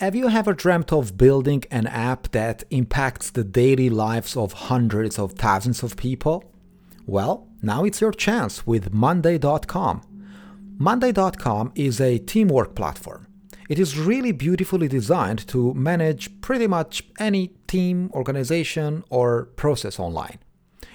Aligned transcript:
Have 0.00 0.14
you 0.14 0.28
ever 0.28 0.52
dreamt 0.52 0.92
of 0.92 1.18
building 1.18 1.64
an 1.72 1.88
app 1.88 2.30
that 2.30 2.62
impacts 2.70 3.30
the 3.30 3.42
daily 3.42 3.90
lives 3.90 4.36
of 4.36 4.52
hundreds 4.52 5.18
of 5.18 5.32
thousands 5.32 5.82
of 5.82 5.96
people? 5.96 6.44
Well, 7.04 7.48
now 7.62 7.82
it's 7.82 8.00
your 8.00 8.12
chance 8.12 8.64
with 8.64 8.92
Monday.com. 8.92 10.02
Monday.com 10.78 11.72
is 11.74 12.00
a 12.00 12.18
teamwork 12.18 12.76
platform. 12.76 13.26
It 13.68 13.80
is 13.80 13.98
really 13.98 14.30
beautifully 14.30 14.86
designed 14.86 15.48
to 15.48 15.74
manage 15.74 16.40
pretty 16.42 16.68
much 16.68 17.02
any 17.18 17.48
team, 17.66 18.12
organization, 18.14 19.02
or 19.10 19.46
process 19.56 19.98
online. 19.98 20.38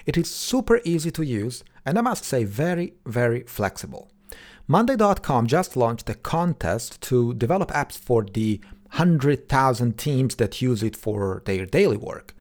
It 0.05 0.15
is 0.15 0.31
super 0.31 0.79
easy 0.85 1.11
to 1.11 1.23
use 1.23 1.65
and 1.85 1.97
I 1.97 2.01
must 2.01 2.23
say 2.23 2.45
very, 2.45 2.93
very 3.05 3.43
flexible. 3.43 4.13
Monday.com 4.65 5.47
just 5.47 5.75
launched 5.75 6.09
a 6.09 6.13
contest 6.13 7.01
to 7.01 7.33
develop 7.33 7.69
apps 7.71 7.97
for 7.97 8.23
the 8.23 8.61
100,000 8.93 9.97
teams 9.97 10.35
that 10.35 10.61
use 10.61 10.83
it 10.83 10.95
for 10.95 11.41
their 11.45 11.65
daily 11.65 11.97
work. 11.97 12.35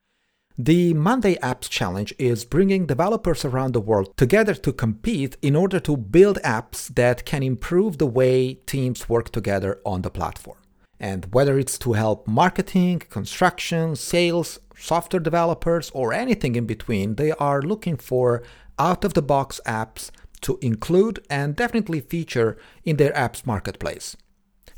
The 0.59 0.93
Monday 0.93 1.37
Apps 1.37 1.67
Challenge 1.71 2.15
is 2.19 2.45
bringing 2.45 2.85
developers 2.85 3.43
around 3.43 3.73
the 3.73 3.81
world 3.81 4.15
together 4.19 4.55
to 4.57 4.73
compete 4.73 5.39
in 5.41 5.57
order 5.57 5.81
to 5.81 5.97
build 5.97 6.39
apps 6.45 6.95
that 6.95 7.25
can 7.25 7.43
improve 7.43 7.97
the 7.97 8.07
way 8.07 8.55
teams 8.67 9.09
work 9.09 9.31
together 9.31 9.81
on 9.87 10.03
the 10.03 10.11
platform. 10.11 10.59
And 11.01 11.27
whether 11.33 11.59
it's 11.59 11.79
to 11.79 11.95
help 11.95 12.29
marketing, 12.29 12.99
construction, 13.09 13.97
sales, 13.97 14.61
software 14.77 15.21
developers, 15.21 15.91
or 15.95 16.13
anything 16.13 16.55
in 16.55 16.67
between, 16.67 17.15
they 17.15 17.33
are 17.33 17.63
looking 17.63 17.97
for 17.97 18.43
out 18.79 19.07
of 19.07 19.15
the 19.15 19.23
box 19.23 19.59
apps 19.67 20.11
to 20.43 20.59
include 20.61 21.25
and 21.31 21.57
definitely 21.57 22.01
feature 22.01 22.59
in 22.85 22.99
their 22.99 23.13
apps 23.15 23.47
marketplace. 23.47 24.19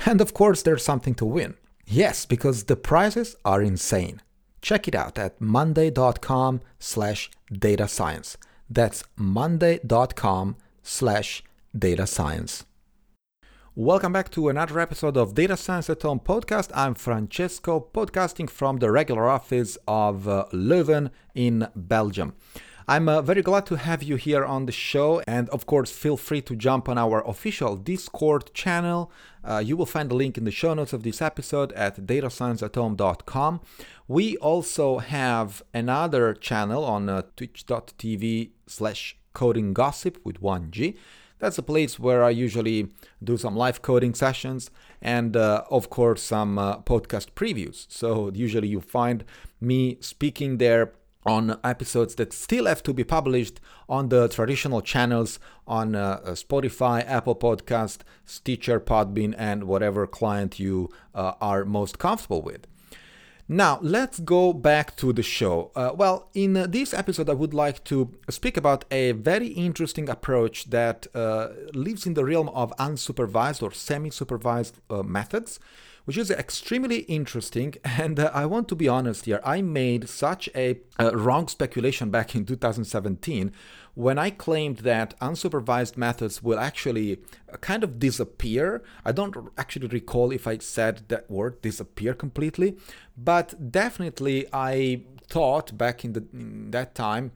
And 0.06 0.20
of 0.20 0.34
course, 0.34 0.62
there's 0.62 0.84
something 0.84 1.16
to 1.16 1.24
win. 1.24 1.56
Yes, 1.86 2.26
because 2.26 2.64
the 2.64 2.76
prizes 2.76 3.36
are 3.44 3.62
insane. 3.62 4.20
Check 4.62 4.88
it 4.88 4.94
out 4.94 5.18
at 5.18 5.40
monday.com 5.40 6.60
slash 6.78 7.30
data 7.52 7.86
science. 7.86 8.36
That's 8.70 9.04
monday.com 9.16 10.56
slash 10.82 11.42
data 11.76 12.06
science. 12.06 12.64
Welcome 13.76 14.12
back 14.12 14.30
to 14.30 14.48
another 14.48 14.78
episode 14.78 15.16
of 15.16 15.34
Data 15.34 15.56
Science 15.56 15.90
at 15.90 16.02
Home 16.02 16.20
podcast. 16.20 16.70
I'm 16.74 16.94
Francesco, 16.94 17.84
podcasting 17.92 18.48
from 18.48 18.76
the 18.78 18.90
regular 18.92 19.28
office 19.28 19.76
of 19.88 20.28
uh, 20.28 20.44
Leuven 20.52 21.10
in 21.34 21.66
Belgium. 21.74 22.34
I'm 22.86 23.08
uh, 23.08 23.22
very 23.22 23.40
glad 23.40 23.64
to 23.66 23.76
have 23.76 24.02
you 24.02 24.16
here 24.16 24.44
on 24.44 24.66
the 24.66 24.72
show, 24.72 25.22
and 25.26 25.48
of 25.48 25.64
course, 25.64 25.90
feel 25.90 26.18
free 26.18 26.42
to 26.42 26.54
jump 26.54 26.86
on 26.86 26.98
our 26.98 27.26
official 27.26 27.76
Discord 27.76 28.52
channel. 28.52 29.10
Uh, 29.42 29.62
you 29.64 29.74
will 29.74 29.86
find 29.86 30.10
the 30.10 30.14
link 30.14 30.36
in 30.36 30.44
the 30.44 30.50
show 30.50 30.74
notes 30.74 30.92
of 30.92 31.02
this 31.02 31.22
episode 31.22 31.72
at 31.72 31.96
datascienceathome.com. 32.06 33.60
We 34.06 34.36
also 34.36 34.98
have 34.98 35.62
another 35.72 36.34
channel 36.34 36.84
on 36.84 37.08
uh, 37.08 37.22
twitch.tv 37.36 38.50
slash 38.66 39.16
coding 39.32 39.72
gossip 39.72 40.18
with 40.22 40.42
1G. 40.42 40.94
That's 41.38 41.56
a 41.56 41.62
place 41.62 41.98
where 41.98 42.22
I 42.22 42.30
usually 42.30 42.90
do 43.22 43.38
some 43.38 43.56
live 43.56 43.80
coding 43.80 44.14
sessions 44.14 44.70
and, 45.00 45.38
uh, 45.38 45.64
of 45.70 45.88
course, 45.88 46.22
some 46.22 46.58
uh, 46.58 46.80
podcast 46.80 47.30
previews. 47.34 47.86
So, 47.88 48.30
usually 48.34 48.68
you 48.68 48.82
find 48.82 49.24
me 49.58 49.96
speaking 50.00 50.58
there 50.58 50.92
on 51.26 51.58
episodes 51.64 52.14
that 52.16 52.32
still 52.32 52.66
have 52.66 52.82
to 52.82 52.92
be 52.92 53.04
published 53.04 53.60
on 53.88 54.08
the 54.08 54.28
traditional 54.28 54.80
channels 54.82 55.38
on 55.66 55.94
uh, 55.94 56.20
uh, 56.24 56.30
Spotify, 56.32 57.04
Apple 57.06 57.36
Podcast, 57.36 57.98
Stitcher, 58.24 58.78
Podbean, 58.78 59.34
and 59.38 59.64
whatever 59.64 60.06
client 60.06 60.58
you 60.58 60.90
uh, 61.14 61.32
are 61.40 61.64
most 61.64 61.98
comfortable 61.98 62.42
with. 62.42 62.66
Now, 63.46 63.78
let's 63.82 64.20
go 64.20 64.54
back 64.54 64.96
to 64.96 65.12
the 65.12 65.22
show. 65.22 65.70
Uh, 65.76 65.92
well, 65.94 66.30
in 66.32 66.56
uh, 66.56 66.66
this 66.66 66.94
episode, 66.94 67.28
I 67.28 67.34
would 67.34 67.52
like 67.52 67.84
to 67.84 68.10
speak 68.30 68.56
about 68.56 68.86
a 68.90 69.12
very 69.12 69.48
interesting 69.48 70.08
approach 70.08 70.70
that 70.70 71.06
uh, 71.14 71.48
lives 71.74 72.06
in 72.06 72.14
the 72.14 72.24
realm 72.24 72.48
of 72.50 72.74
unsupervised 72.78 73.62
or 73.62 73.70
semi 73.70 74.08
supervised 74.08 74.80
methods 74.90 75.60
which 76.04 76.16
is 76.16 76.30
extremely 76.30 76.98
interesting. 77.00 77.74
And 77.84 78.18
uh, 78.18 78.30
I 78.34 78.46
want 78.46 78.68
to 78.68 78.74
be 78.74 78.88
honest 78.88 79.24
here, 79.24 79.40
I 79.44 79.62
made 79.62 80.08
such 80.08 80.48
a, 80.54 80.80
a 80.98 81.16
wrong 81.16 81.48
speculation 81.48 82.10
back 82.10 82.34
in 82.34 82.44
2017 82.44 83.52
when 83.94 84.18
I 84.18 84.30
claimed 84.30 84.78
that 84.78 85.18
unsupervised 85.20 85.96
methods 85.96 86.42
will 86.42 86.58
actually 86.58 87.18
uh, 87.52 87.56
kind 87.58 87.84
of 87.84 87.98
disappear. 87.98 88.82
I 89.04 89.12
don't 89.12 89.36
actually 89.56 89.86
recall 89.88 90.32
if 90.32 90.46
I 90.46 90.58
said 90.58 91.04
that 91.08 91.30
word 91.30 91.62
disappear 91.62 92.12
completely, 92.14 92.76
but 93.16 93.70
definitely 93.70 94.46
I 94.52 95.04
thought 95.28 95.78
back 95.78 96.04
in, 96.04 96.12
the, 96.12 96.24
in 96.32 96.70
that 96.72 96.94
time 96.94 97.32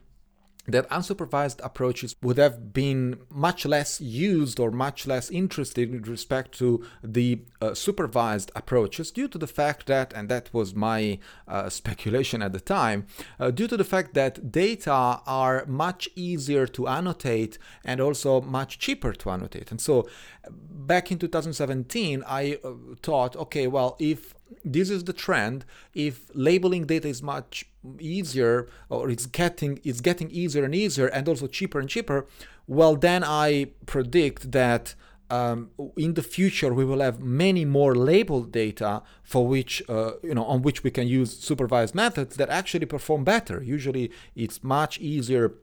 that 0.69 0.89
unsupervised 0.91 1.61
approaches 1.65 2.15
would 2.23 2.37
have 2.37 2.73
been 2.73 3.19
much 3.31 3.65
less 3.65 4.01
used 4.01 4.61
or 4.61 4.71
much 4.71 5.07
less 5.07 5.31
interested 5.31 5.91
with 5.91 6.07
respect 6.07 6.57
to 6.59 6.85
the 7.03 7.41
uh, 7.61 7.75
supervised 7.75 8.53
approaches 8.55 9.11
due 9.11 9.29
to 9.29 9.39
the 9.39 9.47
fact 9.47 9.87
that, 9.87 10.13
and 10.13 10.29
that 10.29 10.53
was 10.53 10.75
my 10.75 11.19
uh, 11.49 11.69
speculation 11.69 12.43
at 12.43 12.53
the 12.53 12.61
time, 12.61 13.07
uh, 13.41 13.51
due 13.51 13.67
to 13.67 13.77
the 13.77 13.85
fact 13.85 14.15
that 14.15 14.53
data 14.53 15.21
are 15.27 15.65
much 15.67 16.09
easier 16.15 16.67
to 16.67 16.87
annotate 16.87 17.59
and 17.85 18.01
also 18.01 18.41
much 18.43 18.79
cheaper 18.79 19.13
to 19.13 19.31
annotate. 19.31 19.71
And 19.71 19.81
so 19.81 20.07
back 20.51 21.11
in 21.11 21.19
2017, 21.19 22.23
I 22.27 22.59
uh, 22.63 22.73
thought, 23.03 23.37
okay, 23.37 23.67
well, 23.67 23.97
if 23.99 24.35
this 24.65 24.91
is 24.91 25.05
the 25.05 25.13
trend. 25.13 25.65
If 25.95 26.31
labeling 26.35 26.87
data 26.87 27.09
is 27.09 27.23
much 27.23 27.65
easier, 27.99 28.69
or 28.89 29.11
it's 29.11 29.27
getting 29.27 29.81
it's 29.85 30.01
getting 30.01 30.31
easier 30.31 30.65
and 30.65 30.75
easier, 30.75 31.07
and 31.07 31.29
also 31.29 31.47
cheaper 31.47 31.79
and 31.81 31.89
cheaper, 31.89 32.27
well, 32.67 32.97
then 32.97 33.25
I 33.25 33.73
predict 33.87 34.53
that 34.53 34.95
um, 35.31 35.71
in 35.97 36.15
the 36.15 36.23
future 36.23 36.73
we 36.73 36.85
will 36.85 37.01
have 37.01 37.21
many 37.21 37.65
more 37.65 37.95
labeled 37.95 38.51
data 38.51 39.03
for 39.23 39.47
which 39.47 39.83
uh, 39.89 40.13
you 40.23 40.35
know 40.35 40.45
on 40.45 40.63
which 40.63 40.83
we 40.83 40.91
can 40.91 41.07
use 41.07 41.39
supervised 41.39 41.95
methods 41.95 42.37
that 42.37 42.49
actually 42.49 42.87
perform 42.87 43.25
better. 43.25 43.63
Usually, 43.63 44.11
it's 44.35 44.63
much 44.65 44.99
easier 44.99 45.55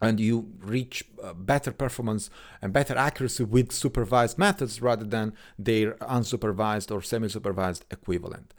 and 0.00 0.18
you 0.18 0.52
reach 0.60 1.04
uh, 1.22 1.34
better 1.34 1.72
performance 1.72 2.30
and 2.62 2.72
better 2.72 2.96
accuracy 2.96 3.44
with 3.44 3.72
supervised 3.72 4.38
methods 4.38 4.80
rather 4.80 5.04
than 5.04 5.34
their 5.58 5.92
unsupervised 5.94 6.90
or 6.90 7.02
semi 7.02 7.28
supervised 7.28 7.84
equivalent. 7.90 8.54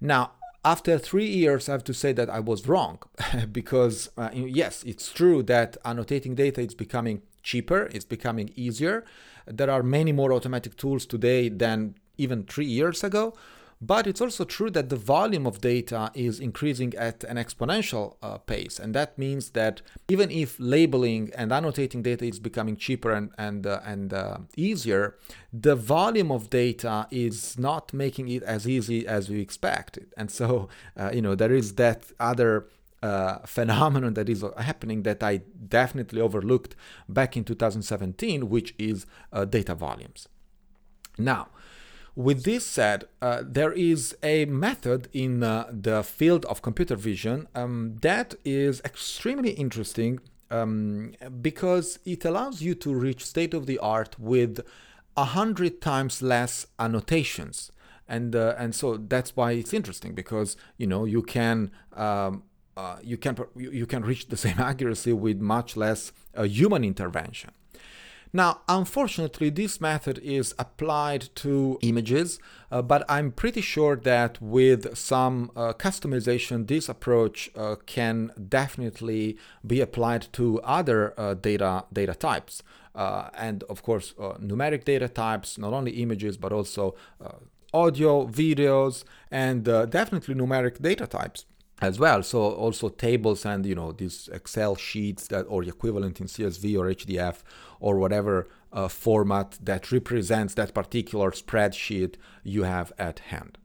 Now, 0.00 0.32
after 0.64 0.98
three 0.98 1.26
years, 1.26 1.68
I 1.68 1.72
have 1.72 1.84
to 1.84 1.94
say 1.94 2.12
that 2.12 2.28
I 2.28 2.40
was 2.40 2.66
wrong 2.66 2.98
because, 3.52 4.10
uh, 4.16 4.30
yes, 4.32 4.82
it's 4.84 5.12
true 5.12 5.42
that 5.44 5.76
annotating 5.84 6.34
data 6.34 6.60
is 6.60 6.74
becoming 6.74 7.22
cheaper, 7.42 7.88
it's 7.92 8.04
becoming 8.04 8.52
easier. 8.56 9.04
There 9.46 9.70
are 9.70 9.82
many 9.82 10.12
more 10.12 10.32
automatic 10.32 10.76
tools 10.76 11.06
today 11.06 11.48
than 11.48 11.94
even 12.18 12.44
three 12.44 12.66
years 12.66 13.02
ago. 13.02 13.34
But 13.82 14.06
it's 14.06 14.20
also 14.20 14.44
true 14.44 14.70
that 14.72 14.90
the 14.90 14.96
volume 14.96 15.46
of 15.46 15.62
data 15.62 16.10
is 16.14 16.38
increasing 16.38 16.92
at 16.96 17.24
an 17.24 17.38
exponential 17.38 18.16
uh, 18.22 18.36
pace. 18.36 18.78
And 18.78 18.94
that 18.94 19.16
means 19.16 19.50
that 19.50 19.80
even 20.08 20.30
if 20.30 20.56
labeling 20.58 21.30
and 21.34 21.50
annotating 21.50 22.02
data 22.02 22.26
is 22.26 22.38
becoming 22.38 22.76
cheaper 22.76 23.10
and, 23.12 23.30
and, 23.38 23.66
uh, 23.66 23.80
and 23.86 24.12
uh, 24.12 24.38
easier, 24.54 25.16
the 25.50 25.76
volume 25.76 26.30
of 26.30 26.50
data 26.50 27.08
is 27.10 27.58
not 27.58 27.94
making 27.94 28.28
it 28.28 28.42
as 28.42 28.68
easy 28.68 29.06
as 29.06 29.30
we 29.30 29.40
expected. 29.40 30.12
And 30.14 30.30
so, 30.30 30.68
uh, 30.94 31.10
you 31.14 31.22
know, 31.22 31.34
there 31.34 31.52
is 31.52 31.76
that 31.76 32.04
other 32.20 32.66
uh, 33.02 33.38
phenomenon 33.46 34.12
that 34.12 34.28
is 34.28 34.44
happening 34.58 35.04
that 35.04 35.22
I 35.22 35.38
definitely 35.68 36.20
overlooked 36.20 36.76
back 37.08 37.34
in 37.34 37.44
2017, 37.44 38.50
which 38.50 38.74
is 38.78 39.06
uh, 39.32 39.46
data 39.46 39.74
volumes. 39.74 40.28
Now, 41.16 41.48
with 42.20 42.44
this 42.44 42.66
said, 42.66 43.04
uh, 43.22 43.42
there 43.44 43.72
is 43.72 44.16
a 44.22 44.44
method 44.44 45.08
in 45.12 45.42
uh, 45.42 45.70
the 45.72 46.02
field 46.02 46.44
of 46.46 46.60
computer 46.60 46.96
vision 46.96 47.48
um, 47.54 47.96
that 48.02 48.34
is 48.44 48.80
extremely 48.84 49.50
interesting 49.50 50.20
um, 50.50 51.12
because 51.40 51.98
it 52.04 52.24
allows 52.24 52.60
you 52.60 52.74
to 52.74 52.92
reach 52.92 53.24
state 53.24 53.54
of 53.54 53.66
the 53.66 53.78
art 53.78 54.18
with 54.18 54.60
a 55.16 55.24
hundred 55.24 55.80
times 55.80 56.20
less 56.20 56.66
annotations. 56.78 57.72
And, 58.06 58.34
uh, 58.34 58.54
and 58.58 58.74
so 58.74 58.96
that's 58.96 59.36
why 59.36 59.52
it's 59.52 59.72
interesting 59.72 60.14
because 60.14 60.56
you 60.76 60.86
know 60.86 61.04
you 61.04 61.22
can 61.22 61.70
um, 61.92 62.42
uh, 62.76 62.96
you 63.02 63.16
can 63.16 63.36
you 63.56 63.86
can 63.86 64.02
reach 64.04 64.28
the 64.28 64.36
same 64.36 64.58
accuracy 64.70 65.12
with 65.12 65.40
much 65.40 65.76
less 65.76 66.12
uh, 66.34 66.42
human 66.42 66.82
intervention. 66.82 67.50
Now, 68.32 68.60
unfortunately, 68.68 69.50
this 69.50 69.80
method 69.80 70.18
is 70.18 70.54
applied 70.56 71.30
to 71.36 71.78
images, 71.82 72.38
uh, 72.70 72.80
but 72.80 73.04
I'm 73.08 73.32
pretty 73.32 73.60
sure 73.60 73.96
that 73.96 74.40
with 74.40 74.96
some 74.96 75.50
uh, 75.56 75.72
customization, 75.72 76.68
this 76.68 76.88
approach 76.88 77.50
uh, 77.56 77.74
can 77.86 78.30
definitely 78.48 79.36
be 79.66 79.80
applied 79.80 80.28
to 80.34 80.60
other 80.60 81.12
uh, 81.18 81.34
data, 81.34 81.84
data 81.92 82.14
types. 82.14 82.62
Uh, 82.94 83.30
and 83.36 83.64
of 83.64 83.82
course, 83.82 84.14
uh, 84.18 84.34
numeric 84.34 84.84
data 84.84 85.08
types, 85.08 85.58
not 85.58 85.72
only 85.72 85.92
images, 86.02 86.36
but 86.36 86.52
also 86.52 86.94
audio, 87.72 88.26
videos, 88.26 89.04
and 89.30 89.64
definitely 89.64 90.34
numeric 90.34 90.80
data 90.80 91.06
types 91.06 91.46
as 91.80 91.98
well. 91.98 92.22
So 92.22 92.40
also 92.40 92.88
tables 92.88 93.44
and 93.44 93.64
you 93.64 93.74
know 93.74 93.92
these 93.92 94.28
Excel 94.32 94.76
sheets 94.76 95.28
that 95.28 95.44
or 95.44 95.62
equivalent 95.62 96.20
in 96.20 96.26
CSV 96.26 96.78
or 96.78 96.86
HDF 96.86 97.42
or 97.80 97.98
whatever 97.98 98.48
uh, 98.72 98.88
format 98.88 99.58
that 99.62 99.90
represents 99.90 100.54
that 100.54 100.74
particular 100.74 101.30
spreadsheet 101.30 102.16
you 102.44 102.64
have 102.64 102.92
at 102.98 103.20
hand. 103.30 103.58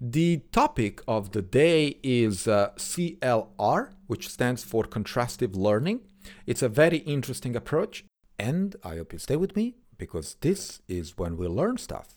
The 0.00 0.42
topic 0.52 1.00
of 1.08 1.32
the 1.32 1.40
day 1.40 1.98
is 2.02 2.46
uh, 2.46 2.70
CLR, 2.76 3.92
which 4.06 4.28
stands 4.28 4.62
for 4.62 4.84
contrastive 4.84 5.56
learning. 5.56 6.00
It's 6.46 6.60
a 6.60 6.68
very 6.68 6.98
interesting 6.98 7.56
approach, 7.56 8.04
and 8.38 8.76
I 8.84 8.96
hope 8.96 9.14
you 9.14 9.18
stay 9.18 9.36
with 9.36 9.56
me 9.56 9.76
because 9.96 10.36
this 10.42 10.82
is 10.86 11.16
when 11.16 11.38
we 11.38 11.46
learn 11.46 11.78
stuff. 11.78 12.16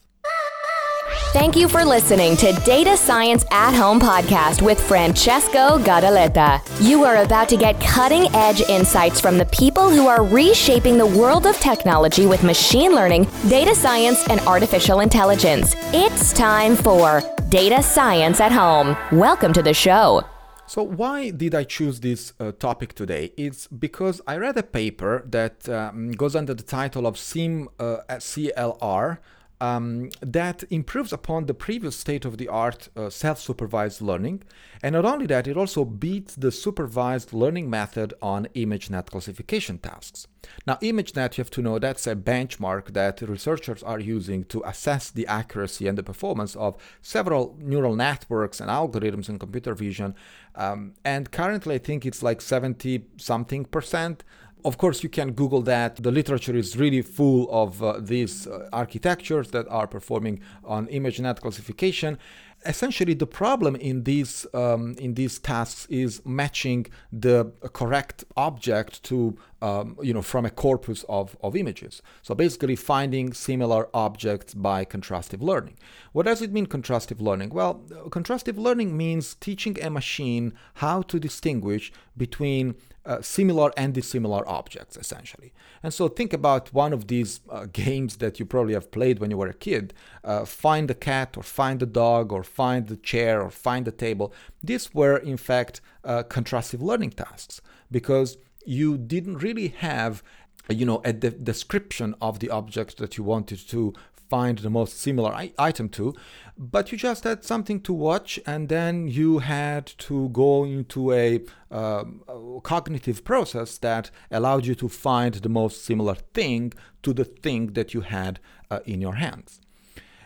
Thank 1.32 1.56
you 1.56 1.70
for 1.70 1.86
listening 1.86 2.36
to 2.38 2.54
Data 2.66 2.98
Science 2.98 3.46
at 3.52 3.76
Home 3.76 4.00
podcast 4.00 4.64
with 4.64 4.82
Francesco 4.82 5.78
Gadaletta. 5.78 6.60
You 6.82 7.04
are 7.04 7.18
about 7.18 7.48
to 7.50 7.56
get 7.56 7.80
cutting 7.80 8.34
edge 8.34 8.62
insights 8.62 9.22
from 9.22 9.38
the 9.38 9.46
people 9.46 9.92
who 9.92 10.08
are 10.08 10.24
reshaping 10.24 10.98
the 10.98 11.06
world 11.06 11.46
of 11.46 11.56
technology 11.60 12.26
with 12.26 12.42
machine 12.42 12.96
learning, 12.96 13.28
data 13.48 13.76
science, 13.76 14.28
and 14.28 14.40
artificial 14.42 15.02
intelligence. 15.02 15.76
It's 15.94 16.34
time 16.34 16.76
for 16.76 17.22
Data 17.50 17.84
Science 17.84 18.40
at 18.40 18.52
Home. 18.52 18.98
Welcome 19.12 19.54
to 19.54 19.62
the 19.62 19.76
show. 19.76 20.24
So, 20.66 20.82
why 20.82 21.30
did 21.30 21.54
I 21.54 21.64
choose 21.64 22.00
this 22.00 22.34
uh, 22.40 22.54
topic 22.54 22.96
today? 22.96 23.34
It's 23.38 23.68
because 23.68 24.20
I 24.26 24.38
read 24.38 24.58
a 24.58 24.64
paper 24.64 25.24
that 25.28 25.70
um, 25.70 26.12
goes 26.14 26.36
under 26.36 26.56
the 26.56 26.64
title 26.64 27.06
of 27.06 27.20
SIM 27.20 27.70
uh, 27.80 27.98
CLR 28.10 29.20
um, 29.62 30.10
that 30.22 30.64
improves 30.70 31.12
upon 31.12 31.46
the 31.46 31.54
previous 31.54 31.96
state 31.96 32.26
of 32.26 32.38
the 32.38 32.48
art 32.48 32.90
uh, 32.96 33.10
self 33.10 33.40
supervised 33.40 34.02
learning. 34.02 34.44
And 34.82 34.94
not 34.94 35.06
only 35.06 35.26
that, 35.28 35.48
it 35.48 35.58
also 35.58 35.84
beats 35.84 36.36
the 36.36 36.52
supervised 36.52 37.34
learning 37.34 37.70
method 37.70 38.14
on 38.22 38.48
ImageNet 38.56 39.08
classification 39.08 39.78
tasks. 39.78 40.28
Now, 40.66 40.76
ImageNet, 40.76 41.38
you 41.38 41.42
have 41.42 41.52
to 41.52 41.62
know 41.62 41.78
that's 41.78 42.08
a 42.08 42.16
benchmark 42.16 42.94
that 42.94 43.22
researchers 43.22 43.84
are 43.84 44.00
using 44.00 44.46
to 44.46 44.64
assess 44.66 45.10
the 45.12 45.28
accuracy 45.28 45.88
and 45.88 45.98
the 45.98 46.04
performance 46.04 46.56
of 46.56 46.78
several 47.02 47.58
neural 47.60 47.96
networks 47.96 48.62
and 48.62 48.70
algorithms 48.70 49.28
in 49.28 49.38
computer 49.38 49.74
vision. 49.76 50.16
Um, 50.56 50.94
and 51.04 51.32
currently, 51.32 51.76
I 51.76 51.80
think 51.80 52.06
it's 52.06 52.24
like 52.24 52.40
70 52.40 53.06
something 53.18 53.66
percent 53.66 54.24
of 54.66 54.78
course, 54.78 55.04
you 55.04 55.10
can 55.10 55.32
Google 55.32 55.62
that. 55.64 55.98
The 55.98 56.12
literature 56.12 56.56
is 56.56 56.78
really 56.78 57.02
full 57.02 57.50
of 57.52 57.82
uh, 57.82 58.00
these 58.00 58.48
uh, 58.48 58.68
architectures 58.74 59.52
that 59.52 59.68
are 59.70 59.88
performing 59.88 60.42
on 60.64 60.88
ImageNet 60.88 61.40
classification. 61.40 62.18
Essentially, 62.66 63.14
the 63.14 63.26
problem 63.26 63.78
in 63.78 64.04
these 64.04 64.46
um, 64.54 64.96
in 65.00 65.14
these 65.14 65.40
tasks 65.40 65.86
is 65.90 66.22
matching 66.26 66.88
the 67.10 67.54
correct 67.72 68.26
object 68.36 69.02
to 69.04 69.38
um, 69.62 69.98
you 70.02 70.14
know 70.14 70.22
from 70.22 70.46
a 70.46 70.50
corpus 70.50 71.06
of, 71.08 71.38
of 71.42 71.56
images. 71.56 72.02
So 72.22 72.36
basically, 72.36 72.76
finding 72.76 73.32
similar 73.32 73.88
objects 73.94 74.54
by 74.54 74.84
contrastive 74.84 75.42
learning. 75.42 75.78
What 76.12 76.26
does 76.26 76.42
it 76.42 76.52
mean, 76.52 76.66
contrastive 76.66 77.22
learning? 77.22 77.52
Well, 77.52 77.76
contrastive 78.10 78.58
learning 78.58 78.98
means 78.98 79.36
teaching 79.36 79.78
a 79.82 79.90
machine 79.90 80.52
how 80.76 81.02
to 81.04 81.18
distinguish 81.18 81.94
between 82.18 82.76
uh, 83.10 83.22
similar 83.22 83.72
and 83.76 83.94
dissimilar 83.96 84.48
objects, 84.48 84.96
essentially. 84.96 85.52
And 85.82 85.92
so 85.92 86.08
think 86.08 86.32
about 86.32 86.72
one 86.74 86.94
of 86.94 87.08
these 87.08 87.42
uh, 87.50 87.66
games 87.74 88.18
that 88.18 88.40
you 88.40 88.46
probably 88.46 88.76
have 88.76 88.92
played 88.92 89.18
when 89.20 89.32
you 89.32 89.38
were 89.38 89.48
a 89.48 89.54
kid. 89.54 89.94
Uh, 90.24 90.46
find 90.46 90.88
the 90.88 90.94
cat, 90.94 91.36
or 91.36 91.44
find 91.44 91.80
the 91.80 91.88
dog, 91.88 92.32
or 92.32 92.44
find 92.44 92.88
the 92.88 92.98
chair, 92.98 93.42
or 93.42 93.50
find 93.50 93.86
the 93.86 93.92
table. 93.92 94.32
These 94.64 94.94
were, 94.94 95.18
in 95.18 95.38
fact, 95.38 95.82
uh, 96.04 96.24
contrastive 96.24 96.82
learning 96.82 97.12
tasks 97.12 97.62
because 97.90 98.38
you 98.64 98.98
didn't 98.98 99.38
really 99.38 99.70
have 99.70 100.22
you 100.70 100.86
know 100.86 101.02
a 101.04 101.12
de- 101.12 101.32
description 101.32 102.14
of 102.22 102.38
the 102.38 102.52
object 102.52 102.98
that 102.98 103.18
you 103.18 103.24
wanted 103.24 103.58
to 103.70 103.92
find 104.30 104.60
the 104.60 104.70
most 104.70 105.00
similar 105.00 105.32
I- 105.34 105.54
item 105.58 105.90
to, 105.90 106.14
but 106.58 106.92
you 106.92 106.98
just 106.98 107.24
had 107.24 107.44
something 107.44 107.82
to 107.82 107.94
watch 107.94 108.40
and 108.46 108.70
then 108.70 109.08
you 109.08 109.40
had 109.40 109.86
to 110.08 110.30
go 110.30 110.66
into 110.66 111.12
a, 111.14 111.42
um, 111.72 112.22
a 112.28 112.60
cognitive 112.62 113.24
process 113.24 113.78
that 113.80 114.12
allowed 114.30 114.66
you 114.66 114.76
to 114.76 114.90
find 114.90 115.36
the 115.36 115.50
most 115.50 115.84
similar 115.84 116.16
thing 116.16 116.74
to 117.04 117.14
the 117.14 117.26
thing 117.26 117.74
that 117.74 117.94
you 117.94 118.02
had 118.02 118.40
uh, 118.70 118.80
in 118.86 119.02
your 119.02 119.16
hands. 119.16 119.62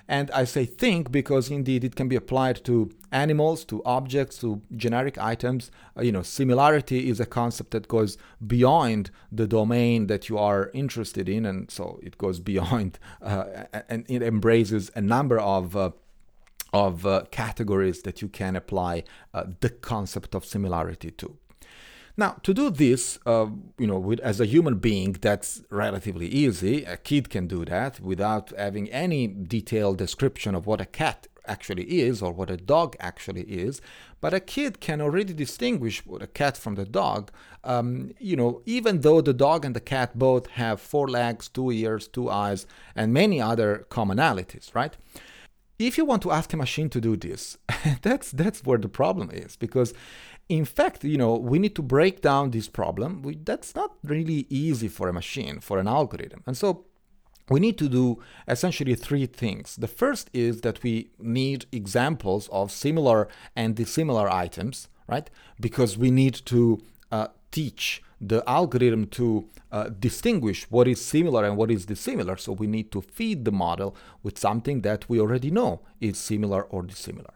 And 0.07 0.29
I 0.31 0.44
say 0.44 0.65
think 0.65 1.11
because 1.11 1.50
indeed 1.50 1.83
it 1.83 1.95
can 1.95 2.07
be 2.07 2.15
applied 2.15 2.63
to 2.65 2.91
animals, 3.11 3.63
to 3.65 3.81
objects, 3.85 4.38
to 4.39 4.61
generic 4.75 5.17
items. 5.17 5.71
Uh, 5.97 6.01
you 6.01 6.11
know, 6.11 6.23
similarity 6.23 7.09
is 7.09 7.19
a 7.19 7.25
concept 7.25 7.71
that 7.71 7.88
goes 7.88 8.17
beyond 8.45 9.11
the 9.31 9.47
domain 9.47 10.07
that 10.07 10.27
you 10.27 10.38
are 10.38 10.71
interested 10.73 11.29
in, 11.29 11.45
and 11.45 11.71
so 11.71 12.00
it 12.03 12.17
goes 12.17 12.39
beyond 12.51 13.00
uh, 13.21 13.45
and 13.88 14.05
it 14.09 14.21
embraces 14.21 14.91
a 14.95 15.01
number 15.01 15.39
of 15.39 15.75
uh, 15.75 15.91
of 16.73 17.06
uh, 17.06 17.23
categories 17.29 18.01
that 18.01 18.21
you 18.21 18.27
can 18.27 18.56
apply 18.56 19.03
uh, 19.33 19.44
the 19.59 19.69
concept 19.69 20.33
of 20.33 20.44
similarity 20.44 21.11
to. 21.11 21.38
Now, 22.15 22.38
to 22.44 22.54
do 22.54 22.69
this, 22.69 23.18
uh, 23.25 23.48
you 23.80 23.88
know, 23.88 23.98
with, 23.98 24.19
as 24.19 24.39
a 24.39 24.45
human 24.45 24.75
being, 24.77 25.13
that's 25.13 25.63
relatively 25.71 26.27
easy. 26.27 26.83
A 26.83 26.98
kid 26.98 27.30
can 27.30 27.48
do 27.48 27.65
that 27.65 28.00
without 28.00 28.54
having 28.56 28.89
any 28.92 29.27
detailed 29.27 29.98
description 29.98 30.54
of 30.54 30.68
what 30.68 30.80
a 30.80 30.86
cat 30.86 31.27
actually 31.45 32.01
is 32.01 32.21
or 32.21 32.31
what 32.31 32.51
a 32.51 32.57
dog 32.57 32.95
actually 33.00 33.42
is. 33.42 33.81
But 34.21 34.33
a 34.33 34.39
kid 34.39 34.80
can 34.80 35.01
already 35.01 35.33
distinguish 35.33 36.04
a 36.21 36.27
cat 36.27 36.56
from 36.56 36.75
the 36.75 36.86
dog. 36.86 37.31
Um, 37.63 38.12
you 38.19 38.36
know, 38.36 38.62
even 38.66 39.01
though 39.01 39.21
the 39.21 39.33
dog 39.33 39.66
and 39.66 39.75
the 39.75 39.81
cat 39.81 40.18
both 40.18 40.48
have 40.51 40.80
four 40.80 41.07
legs, 41.07 41.50
two 41.50 41.71
ears, 41.71 42.07
two 42.07 42.30
eyes, 42.30 42.68
and 42.95 43.12
many 43.12 43.42
other 43.42 43.86
commonalities, 43.89 44.74
right? 44.75 44.95
If 45.80 45.98
you 45.98 46.06
want 46.06 46.21
to 46.21 46.31
ask 46.31 46.54
a 46.54 46.57
machine 46.57 46.89
to 46.89 47.01
do 47.01 47.18
this, 47.18 47.57
that's 48.01 48.31
that's 48.31 48.63
where 48.63 48.77
the 48.77 48.88
problem 48.88 49.31
is 49.31 49.56
because 49.57 49.94
in 50.50 50.66
fact, 50.66 51.04
you 51.04 51.18
know, 51.18 51.36
we 51.36 51.60
need 51.60 51.75
to 51.75 51.81
break 51.81 52.22
down 52.22 52.51
this 52.51 52.68
problem. 52.68 53.22
We, 53.22 53.36
that's 53.36 53.75
not 53.75 53.95
really 54.04 54.45
easy 54.50 54.88
for 54.88 55.07
a 55.07 55.13
machine, 55.13 55.60
for 55.60 55.80
an 55.80 55.88
algorithm. 55.88 56.44
And 56.45 56.57
so 56.57 56.86
we 57.50 57.60
need 57.60 57.78
to 57.78 57.90
do 57.90 58.22
essentially 58.48 58.95
three 58.95 59.25
things. 59.25 59.75
The 59.75 59.88
first 59.88 60.30
is 60.34 60.62
that 60.62 60.84
we 60.84 61.12
need 61.19 61.66
examples 61.72 62.50
of 62.50 62.72
similar 62.72 63.28
and 63.56 63.75
dissimilar 63.75 64.30
items, 64.30 64.88
right? 65.07 65.30
Because 65.59 65.97
we 65.97 66.12
need 66.12 66.35
to 66.45 66.81
uh, 67.12 67.28
teach 67.52 68.02
the 68.19 68.44
algorithm 68.47 69.07
to 69.07 69.50
uh, 69.71 69.90
distinguish 69.90 70.64
what 70.69 70.88
is 70.88 71.04
similar 71.04 71.44
and 71.44 71.57
what 71.57 71.69
is 71.69 71.85
dissimilar. 71.85 72.38
So 72.38 72.54
we 72.54 72.68
need 72.68 72.92
to 72.94 73.02
feed 73.02 73.44
the 73.44 73.52
model 73.52 73.95
with 74.23 74.40
something 74.40 74.81
that 74.81 75.09
we 75.09 75.19
already 75.19 75.52
know 75.52 75.81
is 76.00 76.18
similar 76.18 76.64
or 76.64 76.83
dissimilar. 76.83 77.33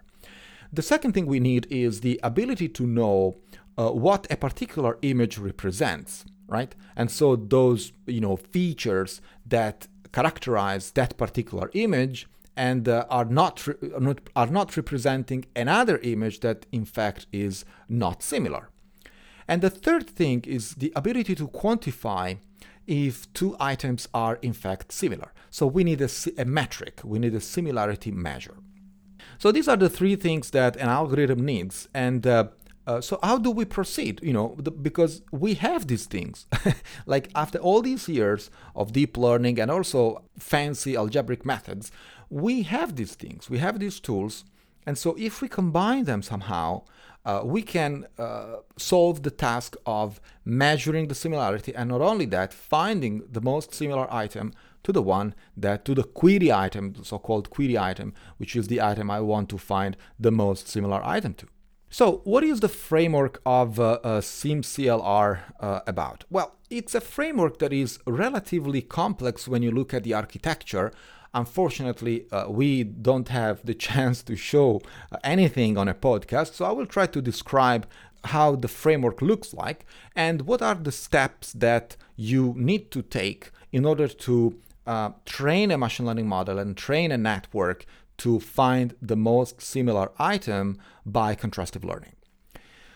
The 0.71 0.81
second 0.81 1.13
thing 1.13 1.25
we 1.25 1.39
need 1.39 1.67
is 1.69 2.01
the 2.01 2.19
ability 2.23 2.69
to 2.69 2.85
know 2.85 3.37
uh, 3.77 3.91
what 3.91 4.27
a 4.31 4.37
particular 4.37 4.97
image 5.01 5.37
represents, 5.37 6.25
right? 6.47 6.75
And 6.95 7.09
so 7.11 7.35
those, 7.35 7.93
you 8.05 8.21
know, 8.21 8.35
features 8.35 9.21
that 9.45 9.87
characterize 10.11 10.91
that 10.91 11.17
particular 11.17 11.69
image 11.73 12.27
and 12.55 12.89
uh, 12.89 13.05
are 13.09 13.25
not, 13.25 13.67
re- 13.67 13.75
are 14.35 14.47
not 14.47 14.75
representing 14.75 15.45
another 15.55 15.99
image 15.99 16.39
that 16.39 16.65
in 16.71 16.85
fact 16.85 17.27
is 17.31 17.63
not 17.87 18.23
similar. 18.23 18.69
And 19.47 19.61
the 19.61 19.69
third 19.69 20.09
thing 20.09 20.43
is 20.45 20.75
the 20.75 20.91
ability 20.95 21.35
to 21.35 21.47
quantify 21.47 22.39
if 22.87 23.31
two 23.33 23.55
items 23.59 24.07
are 24.13 24.39
in 24.41 24.53
fact 24.53 24.91
similar. 24.91 25.33
So 25.49 25.67
we 25.67 25.83
need 25.83 26.01
a, 26.01 26.09
a 26.37 26.45
metric, 26.45 27.01
we 27.03 27.19
need 27.19 27.35
a 27.35 27.41
similarity 27.41 28.11
measure. 28.11 28.57
So 29.37 29.51
these 29.51 29.67
are 29.67 29.77
the 29.77 29.89
three 29.89 30.15
things 30.15 30.51
that 30.51 30.75
an 30.75 30.89
algorithm 30.89 31.45
needs. 31.45 31.87
And 31.93 32.25
uh, 32.25 32.47
uh, 32.87 33.01
so 33.01 33.19
how 33.21 33.37
do 33.37 33.51
we 33.51 33.65
proceed? 33.65 34.21
You 34.23 34.33
know, 34.33 34.55
the, 34.57 34.71
because 34.71 35.21
we 35.31 35.55
have 35.55 35.87
these 35.87 36.05
things. 36.05 36.47
like 37.05 37.29
after 37.35 37.59
all 37.59 37.81
these 37.81 38.07
years 38.07 38.49
of 38.75 38.93
deep 38.93 39.17
learning 39.17 39.59
and 39.59 39.69
also 39.69 40.23
fancy 40.39 40.95
algebraic 40.95 41.45
methods, 41.45 41.91
we 42.29 42.63
have 42.63 42.95
these 42.95 43.15
things. 43.15 43.49
We 43.49 43.59
have 43.59 43.79
these 43.79 43.99
tools. 43.99 44.45
And 44.85 44.97
so 44.97 45.15
if 45.19 45.41
we 45.41 45.49
combine 45.49 46.05
them 46.05 46.21
somehow, 46.21 46.83
uh, 47.25 47.41
we 47.43 47.61
can 47.61 48.07
uh, 48.17 48.57
solve 48.77 49.23
the 49.23 49.31
task 49.31 49.75
of 49.85 50.21
measuring 50.45 51.09
the 51.09 51.15
similarity 51.15 51.75
and 51.75 51.89
not 51.89 51.99
only 51.99 52.25
that, 52.27 52.53
finding 52.53 53.23
the 53.29 53.41
most 53.41 53.73
similar 53.73 54.07
item 54.13 54.53
to 54.87 54.93
the 54.93 55.01
one 55.01 55.35
that 55.55 55.83
to 55.85 55.93
the 55.93 56.07
query 56.19 56.49
item, 56.51 56.93
the 56.93 57.03
so-called 57.03 57.49
query 57.49 57.77
item, 57.77 58.13
which 58.37 58.55
is 58.55 58.67
the 58.67 58.81
item 58.81 59.11
I 59.11 59.19
want 59.19 59.49
to 59.49 59.57
find 59.57 59.97
the 60.17 60.31
most 60.31 60.69
similar 60.69 61.01
item 61.03 61.33
to. 61.35 61.45
So, 61.89 62.21
what 62.23 62.43
is 62.43 62.61
the 62.61 62.69
framework 62.69 63.41
of 63.45 63.79
uh, 63.79 63.99
uh, 64.03 64.21
SimCLR 64.21 65.39
uh, 65.59 65.79
about? 65.85 66.23
Well, 66.29 66.55
it's 66.69 66.95
a 66.95 67.01
framework 67.01 67.59
that 67.59 67.73
is 67.73 67.99
relatively 68.05 68.81
complex 68.81 69.47
when 69.47 69.61
you 69.61 69.71
look 69.71 69.93
at 69.93 70.03
the 70.03 70.13
architecture 70.13 70.91
Unfortunately, 71.33 72.25
uh, 72.31 72.49
we 72.49 72.83
don't 72.83 73.29
have 73.29 73.63
the 73.63 73.73
chance 73.87 74.23
to 74.23 74.35
show 74.35 74.81
uh, 75.11 75.17
anything 75.23 75.77
on 75.77 75.87
a 75.87 75.93
podcast, 75.93 76.53
so 76.53 76.65
I 76.65 76.71
will 76.71 76.87
try 76.87 77.05
to 77.07 77.21
describe 77.21 77.85
how 78.23 78.55
the 78.55 78.67
framework 78.67 79.21
looks 79.21 79.53
like 79.53 79.85
and 80.15 80.41
what 80.41 80.61
are 80.61 80.75
the 80.75 80.91
steps 80.91 81.53
that 81.53 81.95
you 82.15 82.53
need 82.57 82.91
to 82.91 83.01
take 83.01 83.51
in 83.71 83.85
order 83.85 84.07
to 84.07 84.59
uh, 84.87 85.11
train 85.25 85.69
a 85.69 85.77
machine 85.77 86.05
learning 86.05 86.27
model 86.27 86.57
and 86.57 86.75
train 86.75 87.11
a 87.11 87.17
network 87.17 87.85
to 88.17 88.39
find 88.39 88.95
the 89.01 89.15
most 89.15 89.61
similar 89.61 90.11
item 90.17 90.79
by 91.05 91.35
contrastive 91.35 91.83
learning. 91.83 92.13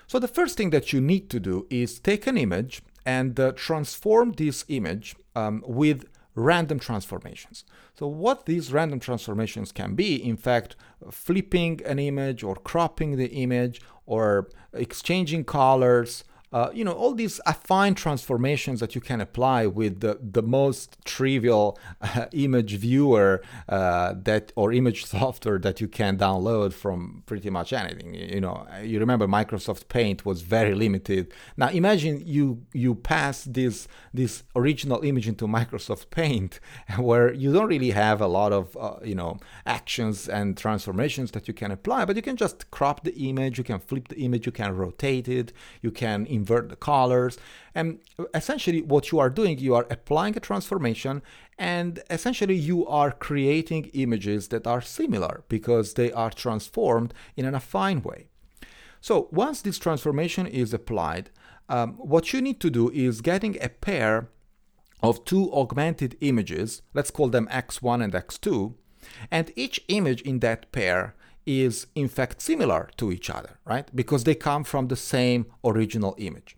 So, 0.07 0.19
the 0.19 0.27
first 0.27 0.57
thing 0.57 0.71
that 0.71 0.91
you 0.91 0.99
need 0.99 1.29
to 1.29 1.39
do 1.39 1.67
is 1.69 1.99
take 1.99 2.27
an 2.27 2.37
image 2.37 2.81
and 3.05 3.39
uh, 3.39 3.51
transform 3.53 4.33
this 4.33 4.65
image 4.67 5.15
um, 5.35 5.63
with 5.67 6.05
random 6.35 6.79
transformations. 6.79 7.63
So, 7.93 8.07
what 8.07 8.45
these 8.45 8.73
random 8.73 8.99
transformations 8.99 9.71
can 9.71 9.95
be, 9.95 10.15
in 10.15 10.37
fact, 10.37 10.75
flipping 11.11 11.81
an 11.85 11.99
image 11.99 12.43
or 12.43 12.55
cropping 12.55 13.17
the 13.17 13.29
image 13.31 13.81
or 14.05 14.49
exchanging 14.73 15.43
colors 15.45 16.23
uh, 16.53 16.69
you 16.73 16.83
know 16.83 16.91
all 16.91 17.13
these 17.13 17.39
affine 17.47 17.95
transformations 17.95 18.79
that 18.79 18.95
you 18.95 19.01
can 19.01 19.21
apply 19.21 19.65
with 19.65 20.01
the, 20.01 20.19
the 20.21 20.41
most 20.41 20.97
trivial 21.05 21.77
uh, 22.01 22.25
image 22.33 22.75
viewer 22.75 23.41
uh, 23.69 24.13
that 24.23 24.51
or 24.55 24.73
image 24.73 25.05
software 25.15 25.59
that 25.59 25.79
you 25.79 25.87
can 25.87 26.17
download 26.17 26.73
from 26.73 27.23
pretty 27.25 27.49
much 27.49 27.71
anything. 27.73 28.13
You 28.13 28.41
know 28.41 28.67
you 28.83 28.99
remember 28.99 29.27
microsoft 29.27 29.87
paint 29.87 30.25
was 30.25 30.41
very 30.41 30.75
limited. 30.75 31.33
Now 31.57 31.69
imagine 31.69 32.23
you 32.25 32.63
you 32.73 32.95
pass 32.95 33.43
this 33.43 33.87
this 34.13 34.43
original 34.55 35.01
image 35.03 35.27
into 35.27 35.47
microsoft 35.47 36.09
paint 36.09 36.59
where 36.97 37.33
you 37.33 37.53
don't 37.53 37.67
really 37.67 37.91
have 37.91 38.21
a 38.21 38.27
lot 38.27 38.51
of 38.51 38.75
uh, 38.77 38.95
you 39.03 39.15
know 39.15 39.37
actions 39.65 40.27
and 40.27 40.57
transformations 40.57 41.31
that 41.31 41.47
you 41.47 41.53
can 41.53 41.71
apply 41.71 42.05
but 42.05 42.15
you 42.15 42.21
can 42.21 42.35
just 42.35 42.69
crop 42.71 43.03
the 43.03 43.15
image 43.29 43.57
you 43.57 43.63
can 43.63 43.79
flip 43.79 44.07
the 44.09 44.19
image 44.19 44.45
you 44.45 44.51
can 44.51 44.75
rotate 44.75 45.27
it 45.27 45.53
you 45.81 45.91
can 45.91 46.25
invert 46.41 46.69
the 46.69 46.75
colors. 46.75 47.37
And 47.73 47.87
essentially, 48.39 48.81
what 48.93 49.11
you 49.11 49.19
are 49.23 49.29
doing, 49.39 49.59
you 49.59 49.73
are 49.75 49.87
applying 49.95 50.35
a 50.37 50.45
transformation, 50.49 51.21
and 51.57 51.91
essentially, 52.17 52.55
you 52.71 52.79
are 52.87 53.11
creating 53.27 53.83
images 54.05 54.41
that 54.49 54.65
are 54.73 54.81
similar 54.99 55.33
because 55.55 55.87
they 55.93 56.11
are 56.23 56.31
transformed 56.43 57.13
in 57.37 57.45
an 57.45 57.55
affine 57.61 58.03
way. 58.09 58.21
So, 59.07 59.13
once 59.31 59.61
this 59.61 59.79
transformation 59.79 60.45
is 60.47 60.73
applied, 60.73 61.25
um, 61.69 61.89
what 62.13 62.33
you 62.33 62.41
need 62.41 62.59
to 62.59 62.69
do 62.69 62.89
is 63.07 63.21
getting 63.21 63.53
a 63.61 63.69
pair 63.69 64.13
of 65.01 65.23
two 65.25 65.51
augmented 65.53 66.11
images, 66.21 66.81
let's 66.93 67.11
call 67.11 67.29
them 67.29 67.47
x1 67.47 68.03
and 68.03 68.13
x2, 68.13 68.73
and 69.31 69.51
each 69.55 69.77
image 69.87 70.21
in 70.21 70.39
that 70.39 70.71
pair 70.71 71.15
is 71.45 71.87
in 71.95 72.07
fact 72.07 72.41
similar 72.41 72.89
to 72.97 73.11
each 73.11 73.29
other, 73.29 73.57
right? 73.65 73.89
Because 73.95 74.23
they 74.23 74.35
come 74.35 74.63
from 74.63 74.87
the 74.87 74.95
same 74.95 75.45
original 75.63 76.15
image. 76.17 76.55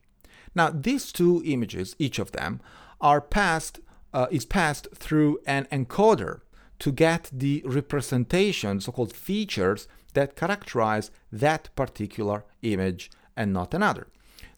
Now, 0.55 0.69
these 0.69 1.11
two 1.11 1.41
images, 1.45 1.95
each 1.97 2.19
of 2.19 2.31
them, 2.31 2.61
are 3.01 3.21
passed 3.21 3.79
uh, 4.13 4.27
is 4.29 4.45
passed 4.45 4.87
through 4.93 5.39
an 5.47 5.65
encoder 5.71 6.41
to 6.79 6.91
get 6.91 7.29
the 7.33 7.63
representation, 7.65 8.79
so-called 8.79 9.13
features 9.13 9.87
that 10.13 10.35
characterize 10.35 11.09
that 11.31 11.69
particular 11.75 12.45
image 12.61 13.09
and 13.35 13.51
not 13.51 13.73
another. 13.73 14.07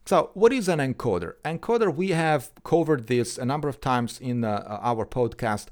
So, 0.05 0.29
what 0.34 0.53
is 0.53 0.67
an 0.67 0.79
encoder? 0.79 1.36
Encoder, 1.44 1.94
we 1.94 2.10
have 2.10 2.51
covered 2.63 3.08
this 3.08 3.38
a 3.38 3.46
number 3.46 3.67
of 3.67 3.82
times 3.82 4.20
in 4.20 4.44
uh, 4.44 4.79
our 4.82 5.05
podcast. 5.05 5.67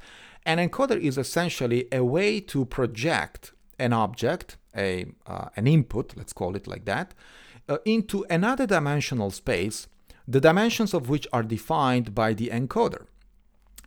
An 0.45 0.57
encoder 0.57 0.99
is 0.99 1.17
essentially 1.17 1.87
a 1.91 2.03
way 2.03 2.39
to 2.39 2.65
project 2.65 3.51
an 3.85 3.93
object, 3.93 4.57
a 4.75 5.05
uh, 5.27 5.47
an 5.55 5.65
input, 5.67 6.05
let's 6.19 6.33
call 6.33 6.55
it 6.55 6.65
like 6.67 6.85
that, 6.85 7.13
uh, 7.69 7.77
into 7.85 8.25
another 8.29 8.65
dimensional 8.65 9.31
space 9.31 9.87
the 10.27 10.39
dimensions 10.39 10.93
of 10.93 11.09
which 11.09 11.27
are 11.33 11.43
defined 11.43 12.15
by 12.15 12.33
the 12.33 12.49
encoder. 12.49 13.05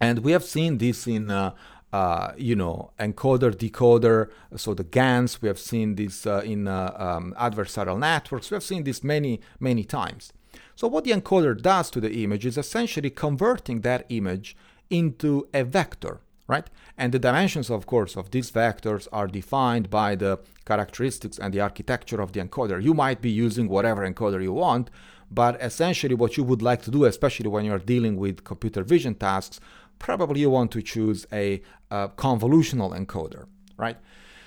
And 0.00 0.18
we 0.20 0.32
have 0.32 0.44
seen 0.44 0.78
this 0.78 1.06
in, 1.06 1.30
uh, 1.30 1.54
uh, 1.92 2.32
you 2.36 2.54
know, 2.54 2.92
encoder, 3.00 3.52
decoder, 3.52 4.30
so 4.56 4.74
the 4.74 4.84
GANs, 4.84 5.40
we 5.40 5.48
have 5.48 5.58
seen 5.58 5.94
this 5.94 6.26
uh, 6.26 6.42
in 6.44 6.68
uh, 6.68 6.94
um, 6.96 7.34
adversarial 7.38 7.98
networks, 7.98 8.50
we 8.50 8.56
have 8.56 8.62
seen 8.62 8.84
this 8.84 9.02
many, 9.02 9.40
many 9.58 9.84
times. 9.84 10.32
So 10.74 10.88
what 10.88 11.04
the 11.04 11.12
encoder 11.12 11.60
does 11.60 11.90
to 11.90 12.00
the 12.00 12.22
image 12.22 12.44
is 12.44 12.58
essentially 12.58 13.10
converting 13.10 13.80
that 13.80 14.04
image 14.10 14.56
into 14.90 15.48
a 15.54 15.64
vector, 15.64 16.20
right? 16.48 16.68
And 16.96 17.12
the 17.12 17.18
dimensions, 17.18 17.70
of 17.70 17.86
course, 17.86 18.16
of 18.16 18.30
these 18.30 18.50
vectors 18.50 19.08
are 19.12 19.26
defined 19.26 19.90
by 19.90 20.14
the 20.14 20.38
characteristics 20.64 21.38
and 21.38 21.52
the 21.52 21.60
architecture 21.60 22.20
of 22.20 22.32
the 22.32 22.40
encoder. 22.40 22.82
You 22.82 22.94
might 22.94 23.20
be 23.20 23.30
using 23.30 23.68
whatever 23.68 24.08
encoder 24.08 24.42
you 24.42 24.52
want, 24.52 24.90
but 25.30 25.60
essentially, 25.60 26.14
what 26.14 26.36
you 26.36 26.44
would 26.44 26.62
like 26.62 26.82
to 26.82 26.90
do, 26.90 27.04
especially 27.04 27.48
when 27.48 27.64
you're 27.64 27.78
dealing 27.78 28.16
with 28.16 28.44
computer 28.44 28.84
vision 28.84 29.14
tasks, 29.16 29.58
probably 29.98 30.40
you 30.40 30.50
want 30.50 30.70
to 30.72 30.82
choose 30.82 31.26
a, 31.32 31.62
a 31.90 32.10
convolutional 32.10 32.96
encoder, 32.96 33.46
right? 33.76 33.96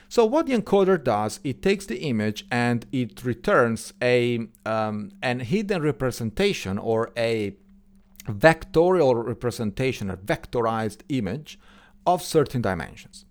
So 0.08 0.26
what 0.26 0.48
the 0.48 0.54
encoder 0.54 1.02
does, 1.04 1.40
it 1.44 1.62
takes 1.62 1.86
the 1.86 2.00
image 2.02 2.46
and 2.50 2.86
it 2.92 3.24
returns 3.24 3.94
a 4.02 4.48
um, 4.66 5.12
an 5.22 5.42
hidden 5.42 5.84
representation 5.84 6.80
or 6.80 7.12
a 7.16 7.56
vectorial 8.28 9.24
representation, 9.24 10.10
a 10.10 10.18
vectorized 10.18 11.02
image 11.10 11.60
of 12.14 12.22
certain 12.22 12.62
dimensions. 12.62 13.26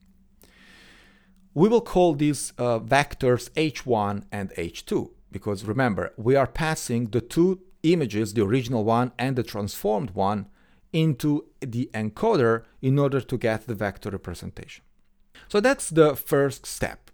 We 1.55 1.69
will 1.69 1.81
call 1.81 2.15
these 2.15 2.53
uh, 2.59 2.79
vectors 2.79 3.51
h1 3.51 4.25
and 4.31 4.51
h2 4.51 5.11
because 5.31 5.65
remember, 5.65 6.13
we 6.17 6.37
are 6.37 6.47
passing 6.47 7.07
the 7.07 7.21
two 7.21 7.61
images, 7.83 8.35
the 8.35 8.45
original 8.45 8.85
one 8.85 9.13
and 9.19 9.37
the 9.37 9.43
transformed 9.43 10.11
one, 10.11 10.47
into 10.93 11.45
the 11.61 11.91
encoder 11.93 12.65
in 12.81 12.99
order 12.99 13.21
to 13.21 13.37
get 13.37 13.67
the 13.67 13.75
vector 13.75 14.11
representation. 14.11 14.85
So 15.49 15.61
that's 15.61 15.91
the 15.91 16.17
first 16.17 16.67
step. 16.67 17.11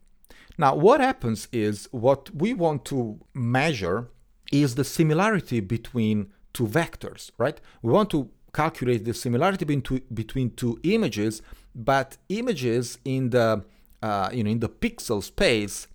Now, 0.56 0.76
what 0.76 1.00
happens 1.00 1.48
is 1.52 1.88
what 1.90 2.32
we 2.32 2.54
want 2.54 2.84
to 2.86 3.20
measure 3.34 4.10
is 4.52 4.76
the 4.76 4.84
similarity 4.84 5.58
between 5.58 6.32
two 6.52 6.66
vectors, 6.66 7.32
right? 7.38 7.60
We 7.82 7.92
want 7.92 8.10
to 8.10 8.30
calculate 8.54 9.04
the 9.04 9.14
similarity 9.14 9.64
between 9.64 9.82
two, 9.82 10.00
between 10.22 10.50
two 10.50 10.78
images, 10.82 11.42
but 11.74 12.16
images 12.28 12.98
in 13.04 13.30
the 13.30 13.64
uh, 14.02 14.28
you 14.32 14.42
know 14.44 14.50
in 14.50 14.60
the 14.60 14.68
pixel 14.68 15.22
space 15.22 15.88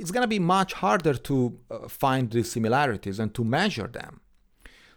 it's 0.00 0.10
going 0.10 0.22
to 0.22 0.28
be 0.28 0.38
much 0.38 0.72
harder 0.74 1.14
to 1.14 1.58
uh, 1.70 1.88
find 1.88 2.30
the 2.30 2.42
similarities 2.42 3.18
and 3.18 3.34
to 3.34 3.44
measure 3.44 3.86
them. 3.86 4.20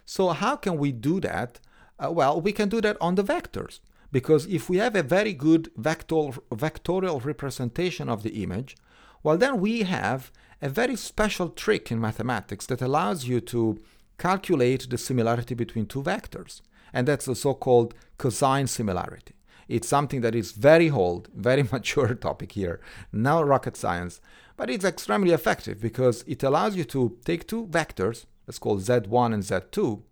So, 0.04 0.30
how 0.30 0.56
can 0.56 0.78
we 0.78 0.92
do 0.92 1.20
that? 1.20 1.60
Uh, 1.98 2.10
well, 2.10 2.40
we 2.40 2.52
can 2.52 2.68
do 2.68 2.80
that 2.80 2.96
on 3.00 3.14
the 3.14 3.24
vectors. 3.24 3.80
Because 4.10 4.46
if 4.46 4.70
we 4.70 4.78
have 4.78 4.96
a 4.96 5.02
very 5.02 5.34
good 5.34 5.70
vector, 5.76 6.30
vectorial 6.50 7.22
representation 7.22 8.08
of 8.08 8.22
the 8.22 8.42
image, 8.42 8.76
well, 9.22 9.36
then 9.36 9.60
we 9.60 9.82
have 9.82 10.32
a 10.62 10.68
very 10.68 10.96
special 10.96 11.50
trick 11.50 11.92
in 11.92 12.00
mathematics 12.00 12.66
that 12.66 12.80
allows 12.80 13.26
you 13.26 13.40
to 13.42 13.78
calculate 14.16 14.88
the 14.88 14.98
similarity 14.98 15.54
between 15.54 15.86
two 15.86 16.02
vectors. 16.02 16.62
And 16.92 17.06
that's 17.06 17.26
the 17.26 17.34
so 17.34 17.54
called 17.54 17.94
cosine 18.18 18.66
similarity. 18.66 19.34
It's 19.68 19.88
something 19.88 20.22
that 20.22 20.34
is 20.34 20.52
very 20.52 20.90
old, 20.90 21.28
very 21.34 21.62
mature 21.72 22.14
topic 22.14 22.52
here, 22.52 22.80
no 23.12 23.42
rocket 23.42 23.76
science, 23.76 24.20
but 24.56 24.70
it's 24.70 24.84
extremely 24.84 25.32
effective 25.32 25.80
because 25.80 26.24
it 26.26 26.42
allows 26.42 26.74
you 26.74 26.84
to 26.84 27.16
take 27.24 27.46
two 27.46 27.66
vectors, 27.66 28.26
let's 28.46 28.58
call 28.58 28.78
z1 28.78 29.34
and 29.34 29.42
z2, 29.42 30.02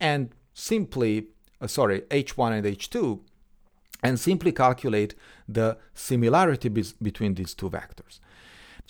and 0.00 0.30
simply, 0.54 1.28
uh, 1.60 1.66
sorry, 1.66 2.00
h1 2.02 2.52
and 2.52 2.66
h2, 2.66 3.20
and 4.02 4.18
simply 4.18 4.52
calculate 4.52 5.14
the 5.46 5.76
similarity 5.92 6.68
be- 6.68 6.84
between 7.02 7.34
these 7.34 7.54
two 7.54 7.68
vectors. 7.68 8.18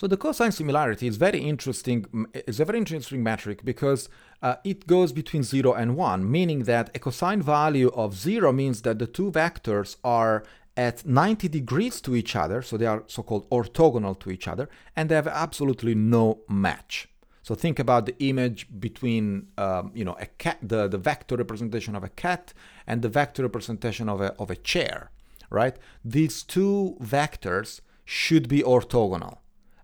So 0.01 0.07
the 0.07 0.17
cosine 0.17 0.51
similarity 0.51 1.05
is 1.05 1.17
very 1.17 1.37
interesting. 1.41 2.25
It's 2.33 2.59
a 2.59 2.65
very 2.65 2.79
interesting 2.79 3.21
metric 3.21 3.63
because 3.63 4.09
uh, 4.41 4.55
it 4.63 4.87
goes 4.87 5.11
between 5.11 5.43
0 5.43 5.73
and 5.73 5.95
1, 5.95 6.31
meaning 6.31 6.63
that 6.63 6.89
a 6.95 6.97
cosine 6.97 7.43
value 7.43 7.89
of 7.89 8.15
0 8.15 8.51
means 8.51 8.81
that 8.81 8.97
the 8.97 9.05
two 9.05 9.31
vectors 9.31 9.97
are 10.03 10.43
at 10.75 11.05
90 11.05 11.47
degrees 11.49 12.01
to 12.01 12.15
each 12.15 12.35
other, 12.35 12.63
so 12.63 12.77
they 12.77 12.87
are 12.87 13.03
so-called 13.05 13.47
orthogonal 13.51 14.19
to 14.21 14.31
each 14.31 14.47
other, 14.47 14.69
and 14.95 15.07
they 15.07 15.13
have 15.13 15.27
absolutely 15.27 15.93
no 15.93 16.39
match. 16.49 17.07
So 17.43 17.53
think 17.53 17.77
about 17.77 18.07
the 18.07 18.15
image 18.27 18.69
between, 18.79 19.49
um, 19.59 19.91
you 19.93 20.03
know, 20.03 20.17
a 20.19 20.25
cat, 20.25 20.57
the, 20.63 20.87
the 20.87 20.97
vector 20.97 21.35
representation 21.35 21.95
of 21.95 22.03
a 22.03 22.09
cat 22.09 22.55
and 22.87 23.03
the 23.03 23.09
vector 23.09 23.43
representation 23.43 24.09
of 24.09 24.19
a, 24.19 24.33
of 24.39 24.49
a 24.49 24.55
chair, 24.55 25.11
right? 25.51 25.77
These 26.03 26.41
two 26.41 26.97
vectors 26.99 27.81
should 28.03 28.49
be 28.49 28.63
orthogonal. 28.63 29.37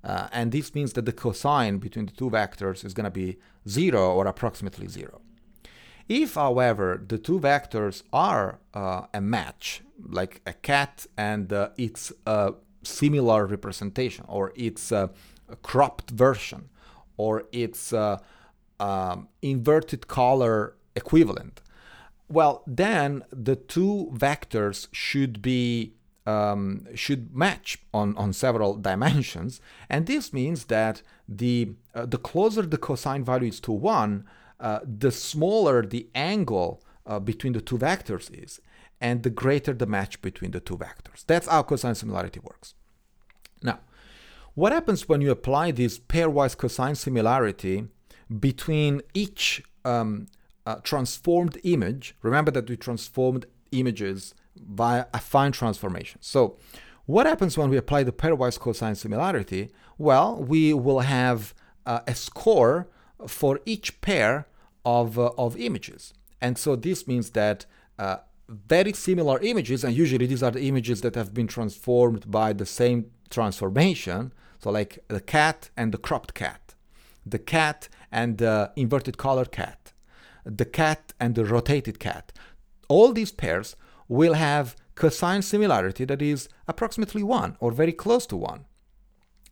Uh, 0.07 0.29
and 0.31 0.53
this 0.53 0.73
means 0.73 0.93
that 0.93 1.05
the 1.05 1.11
cosine 1.11 1.79
between 1.79 2.05
the 2.05 2.13
two 2.13 2.29
vectors 2.29 2.85
is 2.85 2.93
going 2.93 3.03
to 3.03 3.11
be 3.11 3.37
zero 3.67 4.13
or 4.13 4.25
approximately 4.25 4.87
zero. 4.87 5.19
If, 6.07 6.35
however, 6.35 7.03
the 7.05 7.17
two 7.17 7.39
vectors 7.39 8.03
are 8.13 8.59
uh, 8.73 9.07
a 9.13 9.19
match, 9.19 9.81
like 10.01 10.41
a 10.47 10.53
cat 10.53 11.05
and 11.17 11.51
uh, 11.51 11.69
its 11.77 12.13
uh, 12.25 12.51
similar 12.83 13.45
representation, 13.45 14.23
or 14.29 14.53
its 14.55 14.93
uh, 14.93 15.09
cropped 15.61 16.11
version, 16.11 16.69
or 17.17 17.43
its 17.51 17.91
uh, 17.91 18.19
um, 18.79 19.27
inverted 19.41 20.07
color 20.07 20.75
equivalent, 20.95 21.61
well, 22.29 22.63
then 22.65 23.23
the 23.29 23.57
two 23.57 24.09
vectors 24.13 24.87
should 24.93 25.41
be 25.41 25.96
um, 26.27 26.85
should 26.93 27.33
match 27.33 27.79
on, 27.93 28.15
on 28.17 28.33
several 28.33 28.75
dimensions, 28.75 29.61
and 29.89 30.05
this 30.05 30.33
means 30.33 30.65
that 30.65 31.01
the 31.27 31.71
uh, 31.95 32.05
the 32.05 32.17
closer 32.17 32.63
the 32.63 32.77
cosine 32.77 33.23
value 33.23 33.47
is 33.47 33.61
to 33.61 33.71
one, 33.71 34.25
uh, 34.59 34.79
the 34.83 35.11
smaller 35.11 35.85
the 35.85 36.07
angle 36.13 36.83
uh, 37.05 37.19
between 37.19 37.53
the 37.53 37.61
two 37.61 37.77
vectors 37.77 38.29
is, 38.43 38.59
and 38.99 39.23
the 39.23 39.29
greater 39.29 39.73
the 39.73 39.85
match 39.85 40.21
between 40.21 40.51
the 40.51 40.59
two 40.59 40.77
vectors. 40.77 41.25
That's 41.25 41.47
how 41.47 41.63
cosine 41.63 41.95
similarity 41.95 42.41
works. 42.41 42.75
Now, 43.63 43.79
what 44.53 44.73
happens 44.73 45.07
when 45.07 45.21
you 45.21 45.31
apply 45.31 45.71
this 45.71 45.97
pairwise 45.97 46.57
cosine 46.57 46.95
similarity 46.95 47.87
between 48.39 49.01
each 49.13 49.63
um, 49.85 50.27
uh, 50.65 50.75
transformed 50.83 51.57
image? 51.63 52.15
Remember 52.21 52.51
that 52.51 52.69
we 52.69 52.75
transformed 52.75 53.45
images 53.71 54.33
via 54.65 55.05
affine 55.13 55.53
transformation. 55.53 56.19
So, 56.21 56.57
what 57.05 57.25
happens 57.25 57.57
when 57.57 57.69
we 57.69 57.77
apply 57.77 58.03
the 58.03 58.11
pairwise 58.11 58.59
cosine 58.59 58.95
similarity? 58.95 59.69
Well, 59.97 60.35
we 60.43 60.73
will 60.73 60.99
have 60.99 61.53
uh, 61.85 62.01
a 62.05 62.13
score 62.13 62.89
for 63.25 63.61
each 63.65 64.01
pair 64.01 64.47
of, 64.85 65.17
uh, 65.17 65.31
of 65.37 65.57
images. 65.57 66.13
And 66.41 66.57
so 66.57 66.75
this 66.75 67.07
means 67.07 67.31
that 67.31 67.65
uh, 67.97 68.17
very 68.47 68.93
similar 68.93 69.39
images, 69.39 69.83
and 69.83 69.95
usually 69.95 70.25
these 70.25 70.43
are 70.43 70.51
the 70.51 70.67
images 70.67 71.01
that 71.01 71.15
have 71.15 71.33
been 71.33 71.47
transformed 71.47 72.29
by 72.29 72.53
the 72.53 72.65
same 72.65 73.11
transformation, 73.29 74.33
so 74.59 74.71
like 74.71 74.99
the 75.07 75.21
cat 75.21 75.69
and 75.75 75.93
the 75.93 75.97
cropped 75.97 76.33
cat, 76.33 76.75
the 77.25 77.39
cat 77.39 77.89
and 78.11 78.37
the 78.37 78.71
inverted 78.75 79.17
color 79.17 79.45
cat, 79.45 79.93
the 80.45 80.65
cat 80.65 81.13
and 81.19 81.35
the 81.35 81.45
rotated 81.45 81.99
cat. 81.99 82.31
All 82.87 83.11
these 83.11 83.31
pairs 83.31 83.75
will 84.07 84.33
have 84.33 84.75
cosine 84.95 85.41
similarity 85.41 86.05
that 86.05 86.21
is 86.21 86.49
approximately 86.67 87.23
1 87.23 87.57
or 87.59 87.71
very 87.71 87.91
close 87.93 88.25
to 88.27 88.35
1. 88.35 88.65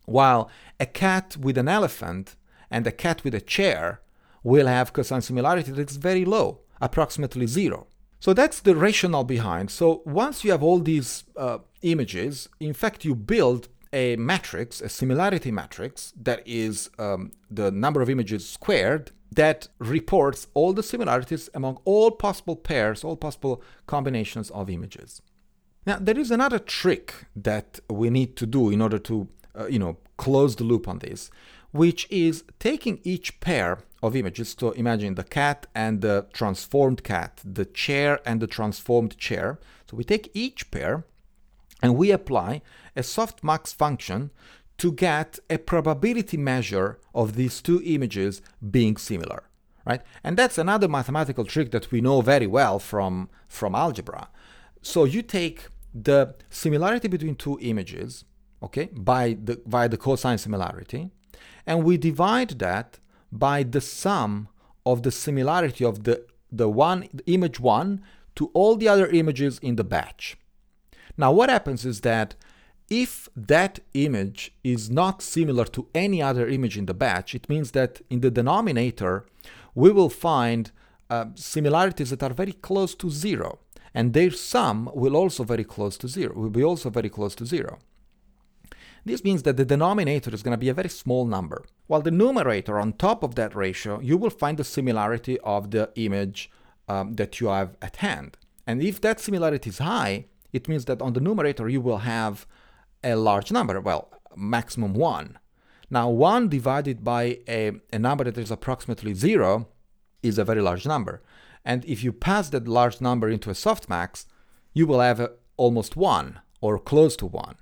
While 0.06 0.50
a 0.78 0.86
cat 0.86 1.36
with 1.36 1.58
an 1.58 1.68
elephant 1.68 2.36
and 2.70 2.86
a 2.86 2.92
cat 2.92 3.24
with 3.24 3.34
a 3.34 3.40
chair 3.40 4.00
will 4.42 4.66
have 4.66 4.92
cosine 4.92 5.22
similarity 5.22 5.72
that 5.72 5.90
is 5.90 5.96
very 5.96 6.24
low, 6.24 6.60
approximately 6.80 7.46
0. 7.46 7.86
So 8.20 8.32
that's 8.32 8.60
the 8.60 8.74
rationale 8.74 9.24
behind. 9.24 9.70
So 9.70 10.02
once 10.04 10.42
you 10.42 10.50
have 10.50 10.62
all 10.62 10.78
these 10.78 11.24
uh, 11.36 11.58
images, 11.82 12.48
in 12.60 12.72
fact, 12.72 13.04
you 13.04 13.14
build 13.14 13.68
a 13.96 14.16
matrix, 14.16 14.82
a 14.82 14.90
similarity 14.90 15.50
matrix, 15.50 16.12
that 16.28 16.40
is 16.44 16.90
um, 16.98 17.32
the 17.50 17.70
number 17.70 18.02
of 18.02 18.10
images 18.10 18.46
squared, 18.46 19.10
that 19.32 19.68
reports 19.78 20.48
all 20.52 20.72
the 20.74 20.82
similarities 20.82 21.48
among 21.54 21.78
all 21.84 22.10
possible 22.10 22.56
pairs, 22.56 23.02
all 23.02 23.16
possible 23.16 23.62
combinations 23.86 24.50
of 24.50 24.68
images. 24.68 25.22
Now, 25.86 25.98
there 25.98 26.18
is 26.18 26.30
another 26.30 26.58
trick 26.58 27.14
that 27.34 27.80
we 27.88 28.10
need 28.10 28.36
to 28.36 28.46
do 28.46 28.70
in 28.70 28.82
order 28.82 28.98
to, 28.98 29.28
uh, 29.58 29.66
you 29.66 29.78
know, 29.78 29.96
close 30.18 30.56
the 30.56 30.64
loop 30.64 30.86
on 30.88 30.98
this, 30.98 31.30
which 31.70 32.06
is 32.10 32.44
taking 32.58 33.00
each 33.02 33.40
pair 33.40 33.78
of 34.02 34.14
images. 34.14 34.54
So 34.58 34.72
imagine 34.72 35.14
the 35.14 35.24
cat 35.24 35.66
and 35.74 36.02
the 36.02 36.26
transformed 36.32 37.02
cat, 37.02 37.40
the 37.44 37.64
chair 37.64 38.20
and 38.26 38.40
the 38.40 38.46
transformed 38.46 39.16
chair. 39.16 39.58
So 39.88 39.96
we 39.96 40.04
take 40.04 40.30
each 40.34 40.70
pair 40.70 41.04
and 41.82 41.96
we 41.96 42.10
apply 42.10 42.62
a 42.96 43.00
softmax 43.00 43.74
function 43.74 44.30
to 44.78 44.92
get 44.92 45.38
a 45.48 45.58
probability 45.58 46.36
measure 46.36 46.98
of 47.14 47.34
these 47.34 47.62
two 47.62 47.80
images 47.84 48.42
being 48.70 48.96
similar, 48.96 49.44
right? 49.86 50.02
And 50.22 50.36
that's 50.36 50.58
another 50.58 50.88
mathematical 50.88 51.44
trick 51.44 51.70
that 51.70 51.90
we 51.90 52.00
know 52.00 52.20
very 52.20 52.46
well 52.46 52.78
from, 52.78 53.30
from 53.48 53.74
algebra. 53.74 54.28
So 54.82 55.04
you 55.04 55.22
take 55.22 55.68
the 55.94 56.34
similarity 56.50 57.08
between 57.08 57.36
two 57.36 57.58
images, 57.60 58.24
okay, 58.62 58.90
by 58.92 59.38
the, 59.42 59.60
by 59.66 59.88
the 59.88 59.96
cosine 59.96 60.38
similarity, 60.38 61.10
and 61.66 61.84
we 61.84 61.96
divide 61.96 62.58
that 62.58 62.98
by 63.32 63.62
the 63.62 63.80
sum 63.80 64.48
of 64.84 65.02
the 65.02 65.10
similarity 65.10 65.84
of 65.84 66.04
the, 66.04 66.24
the 66.52 66.68
one 66.68 67.08
the 67.12 67.24
image 67.32 67.58
one 67.58 68.02
to 68.36 68.50
all 68.54 68.76
the 68.76 68.88
other 68.88 69.06
images 69.08 69.58
in 69.58 69.76
the 69.76 69.84
batch. 69.84 70.36
Now 71.16 71.32
what 71.32 71.50
happens 71.50 71.84
is 71.84 72.02
that 72.02 72.36
if 72.88 73.28
that 73.34 73.80
image 73.94 74.52
is 74.62 74.90
not 74.90 75.22
similar 75.22 75.64
to 75.64 75.88
any 75.94 76.22
other 76.22 76.46
image 76.48 76.78
in 76.78 76.86
the 76.86 76.94
batch, 76.94 77.34
it 77.34 77.48
means 77.48 77.72
that 77.72 78.00
in 78.08 78.20
the 78.20 78.30
denominator, 78.30 79.26
we 79.74 79.90
will 79.90 80.10
find 80.10 80.70
uh, 81.10 81.26
similarities 81.34 82.10
that 82.10 82.22
are 82.22 82.32
very 82.32 82.52
close 82.52 82.94
to 82.94 83.10
zero. 83.10 83.58
And 83.94 84.12
their 84.12 84.30
sum 84.30 84.90
will 84.94 85.16
also 85.16 85.42
very 85.42 85.64
close 85.64 85.96
to 85.98 86.08
zero, 86.08 86.34
will 86.34 86.50
be 86.50 86.62
also 86.62 86.90
very 86.90 87.08
close 87.08 87.34
to 87.36 87.46
zero. 87.46 87.78
This 89.04 89.24
means 89.24 89.44
that 89.44 89.56
the 89.56 89.64
denominator 89.64 90.34
is 90.34 90.42
going 90.42 90.52
to 90.52 90.58
be 90.58 90.68
a 90.68 90.74
very 90.74 90.88
small 90.88 91.26
number. 91.26 91.64
While 91.86 92.02
the 92.02 92.10
numerator 92.10 92.78
on 92.78 92.92
top 92.92 93.22
of 93.22 93.36
that 93.36 93.54
ratio, 93.54 94.00
you 94.00 94.16
will 94.16 94.30
find 94.30 94.58
the 94.58 94.64
similarity 94.64 95.38
of 95.40 95.70
the 95.70 95.90
image 95.94 96.50
um, 96.88 97.14
that 97.14 97.40
you 97.40 97.46
have 97.46 97.76
at 97.80 97.96
hand. 97.96 98.36
And 98.66 98.82
if 98.82 99.00
that 99.00 99.20
similarity 99.20 99.70
is 99.70 99.78
high, 99.78 100.26
it 100.52 100.68
means 100.68 100.86
that 100.86 101.00
on 101.00 101.12
the 101.12 101.20
numerator 101.20 101.68
you 101.68 101.80
will 101.80 101.98
have 101.98 102.46
a 103.02 103.14
large 103.14 103.50
number, 103.52 103.80
well, 103.80 104.10
maximum 104.36 104.94
1. 104.94 105.38
Now, 105.90 106.08
1 106.10 106.48
divided 106.48 107.04
by 107.04 107.38
a, 107.48 107.72
a 107.92 107.98
number 107.98 108.24
that 108.24 108.38
is 108.38 108.50
approximately 108.50 109.14
0 109.14 109.68
is 110.22 110.38
a 110.38 110.44
very 110.44 110.60
large 110.60 110.86
number. 110.86 111.22
And 111.64 111.84
if 111.84 112.02
you 112.02 112.12
pass 112.12 112.48
that 112.50 112.68
large 112.68 113.00
number 113.00 113.28
into 113.28 113.50
a 113.50 113.54
softmax, 113.54 114.26
you 114.72 114.86
will 114.86 115.00
have 115.00 115.20
a, 115.20 115.32
almost 115.56 115.96
1 115.96 116.40
or 116.60 116.78
close 116.78 117.16
to 117.16 117.26
1. 117.26 117.56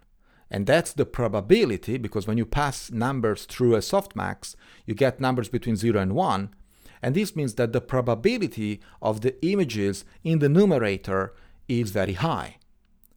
And 0.50 0.66
that's 0.66 0.92
the 0.92 1.06
probability 1.06 1.98
because 1.98 2.26
when 2.26 2.38
you 2.38 2.46
pass 2.46 2.90
numbers 2.90 3.44
through 3.44 3.74
a 3.74 3.80
softmax, 3.80 4.54
you 4.86 4.94
get 4.94 5.20
numbers 5.20 5.48
between 5.48 5.76
0 5.76 6.00
and 6.00 6.14
1. 6.14 6.54
And 7.02 7.14
this 7.14 7.36
means 7.36 7.54
that 7.54 7.72
the 7.72 7.80
probability 7.80 8.80
of 9.02 9.20
the 9.20 9.34
images 9.44 10.04
in 10.22 10.38
the 10.38 10.48
numerator 10.48 11.34
is 11.68 11.90
very 11.90 12.14
high 12.14 12.56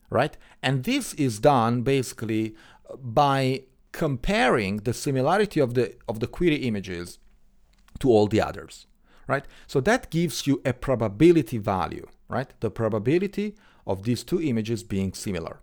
right? 0.09 0.37
And 0.61 0.83
this 0.83 1.13
is 1.15 1.39
done 1.39 1.81
basically 1.81 2.55
by 2.99 3.63
comparing 3.91 4.77
the 4.77 4.93
similarity 4.93 5.59
of 5.59 5.73
the 5.73 5.95
of 6.07 6.19
the 6.19 6.27
query 6.27 6.57
images 6.57 7.19
to 7.99 8.09
all 8.09 8.27
the 8.27 8.41
others, 8.41 8.85
right? 9.27 9.45
So 9.65 9.81
that 9.81 10.09
gives 10.09 10.45
you 10.47 10.61
a 10.65 10.73
probability 10.73 11.57
value, 11.57 12.07
right? 12.29 12.51
The 12.59 12.69
probability 12.69 13.55
of 13.85 14.03
these 14.03 14.23
two 14.23 14.41
images 14.41 14.83
being 14.83 15.13
similar. 15.13 15.61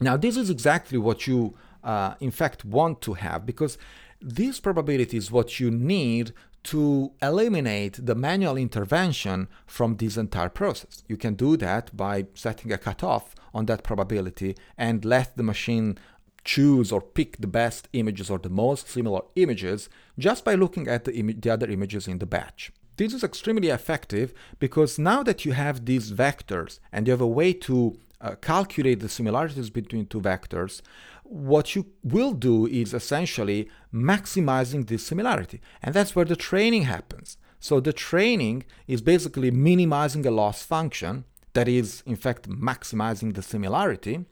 Now, 0.00 0.16
this 0.16 0.36
is 0.36 0.50
exactly 0.50 0.98
what 0.98 1.26
you, 1.26 1.56
uh, 1.84 2.14
in 2.20 2.30
fact, 2.30 2.64
want 2.64 3.00
to 3.02 3.14
have 3.14 3.46
because 3.46 3.78
this 4.20 4.60
probability 4.60 5.16
is 5.16 5.30
what 5.30 5.60
you 5.60 5.70
need 5.70 6.32
to 6.66 7.12
eliminate 7.22 8.04
the 8.04 8.14
manual 8.14 8.56
intervention 8.56 9.48
from 9.66 9.96
this 9.96 10.16
entire 10.16 10.48
process. 10.48 11.04
You 11.08 11.16
can 11.16 11.34
do 11.34 11.56
that 11.58 11.96
by 11.96 12.26
setting 12.34 12.72
a 12.72 12.78
cutoff 12.78 13.34
on 13.54 13.66
that 13.66 13.84
probability 13.84 14.56
and 14.76 15.04
let 15.04 15.36
the 15.36 15.42
machine 15.42 15.96
choose 16.44 16.90
or 16.92 17.00
pick 17.00 17.38
the 17.38 17.46
best 17.46 17.88
images 17.92 18.30
or 18.30 18.38
the 18.38 18.48
most 18.48 18.88
similar 18.88 19.22
images 19.36 19.88
just 20.18 20.44
by 20.44 20.54
looking 20.54 20.88
at 20.88 21.04
the, 21.04 21.14
Im- 21.14 21.40
the 21.40 21.50
other 21.50 21.68
images 21.68 22.08
in 22.08 22.18
the 22.18 22.26
batch. 22.26 22.72
This 22.96 23.12
is 23.12 23.22
extremely 23.22 23.68
effective 23.68 24.32
because 24.58 24.98
now 24.98 25.22
that 25.22 25.44
you 25.44 25.52
have 25.52 25.84
these 25.84 26.12
vectors 26.12 26.78
and 26.92 27.06
you 27.06 27.12
have 27.12 27.20
a 27.20 27.26
way 27.26 27.52
to 27.52 27.98
uh, 28.20 28.34
calculate 28.36 29.00
the 29.00 29.08
similarities 29.08 29.70
between 29.70 30.06
two 30.06 30.20
vectors, 30.20 30.80
what 31.28 31.74
you 31.74 31.86
will 32.02 32.32
do 32.32 32.66
is 32.66 32.94
essentially 32.94 33.68
maximizing 33.92 34.86
this 34.86 35.04
similarity. 35.04 35.60
And 35.82 35.94
that's 35.94 36.14
where 36.14 36.24
the 36.24 36.36
training 36.36 36.82
happens. 36.82 37.36
So 37.58 37.80
the 37.80 37.92
training 37.92 38.64
is 38.86 39.00
basically 39.00 39.50
minimizing 39.50 40.24
a 40.26 40.30
loss 40.30 40.62
function 40.62 41.24
that 41.54 41.68
is, 41.68 42.02
in 42.06 42.16
fact, 42.16 42.48
maximizing 42.48 43.34
the 43.34 43.42
similarity. 43.42 44.24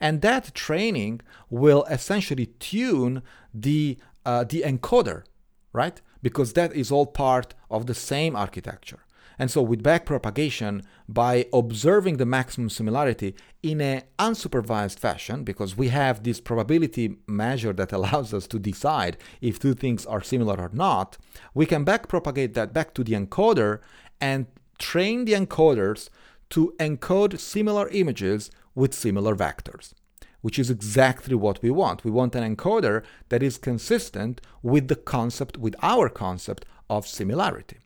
And 0.00 0.22
that 0.22 0.54
training 0.54 1.20
will 1.50 1.84
essentially 1.84 2.46
tune 2.46 3.22
the, 3.52 3.98
uh, 4.24 4.44
the 4.44 4.62
encoder, 4.62 5.24
right? 5.72 6.00
Because 6.22 6.54
that 6.54 6.72
is 6.74 6.90
all 6.90 7.06
part 7.06 7.54
of 7.70 7.86
the 7.86 7.94
same 7.94 8.34
architecture. 8.34 9.00
And 9.40 9.50
so 9.50 9.62
with 9.62 9.82
backpropagation, 9.82 10.84
by 11.08 11.46
observing 11.50 12.18
the 12.18 12.26
maximum 12.26 12.68
similarity 12.68 13.34
in 13.62 13.80
an 13.80 14.02
unsupervised 14.18 14.98
fashion, 14.98 15.44
because 15.44 15.78
we 15.78 15.88
have 15.88 16.22
this 16.22 16.42
probability 16.42 17.16
measure 17.26 17.72
that 17.72 17.90
allows 17.98 18.34
us 18.34 18.46
to 18.48 18.58
decide 18.58 19.16
if 19.40 19.58
two 19.58 19.72
things 19.72 20.04
are 20.04 20.20
similar 20.20 20.60
or 20.60 20.70
not, 20.74 21.16
we 21.54 21.64
can 21.64 21.86
backpropagate 21.86 22.52
that 22.52 22.74
back 22.74 22.92
to 22.92 23.02
the 23.02 23.14
encoder 23.14 23.80
and 24.20 24.44
train 24.78 25.24
the 25.24 25.32
encoders 25.32 26.10
to 26.50 26.74
encode 26.78 27.38
similar 27.38 27.88
images 27.88 28.50
with 28.74 28.92
similar 28.92 29.34
vectors, 29.34 29.94
which 30.42 30.58
is 30.58 30.68
exactly 30.68 31.34
what 31.34 31.62
we 31.62 31.70
want. 31.70 32.04
We 32.04 32.10
want 32.10 32.34
an 32.34 32.56
encoder 32.56 33.04
that 33.30 33.42
is 33.42 33.56
consistent 33.56 34.42
with 34.62 34.88
the 34.88 34.96
concept, 34.96 35.56
with 35.56 35.74
our 35.80 36.10
concept 36.10 36.66
of 36.90 37.06
similarity. 37.06 37.78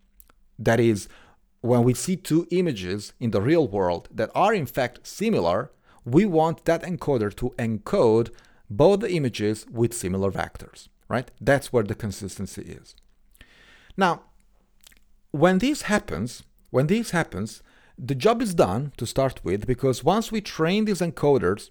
That 0.59 0.81
is, 0.81 1.09
when 1.65 1.83
we 1.83 1.95
see 1.95 2.15
two 2.15 2.47
images 2.51 3.15
in 3.19 3.31
the 3.31 3.41
real 3.41 3.67
world 3.67 4.07
that 4.13 4.31
are 4.35 4.53
in 4.53 4.67
fact 4.67 4.99
similar, 5.03 5.71
we 6.05 6.27
want 6.27 6.67
that 6.67 6.83
encoder 6.83 7.35
to 7.35 7.55
encode 7.59 8.29
both 8.69 9.01
the 9.01 9.11
images 9.11 9.65
with 9.71 9.95
similar 9.95 10.31
vectors, 10.31 10.89
right? 11.09 11.31
That's 11.41 11.73
where 11.73 11.83
the 11.83 11.95
consistency 11.95 12.61
is. 12.61 12.95
Now, 13.97 14.25
when 15.31 15.57
this 15.57 15.83
happens, 15.83 16.43
when 16.69 16.89
this 16.89 17.13
happens, 17.13 17.63
the 17.99 18.15
job 18.15 18.43
is 18.43 18.55
done 18.55 18.93
to 18.99 19.07
start 19.07 19.43
with 19.43 19.67
because 19.67 20.05
once 20.05 20.31
we 20.31 20.43
train 20.43 20.85
these 20.85 21.01
encoders, 21.01 21.71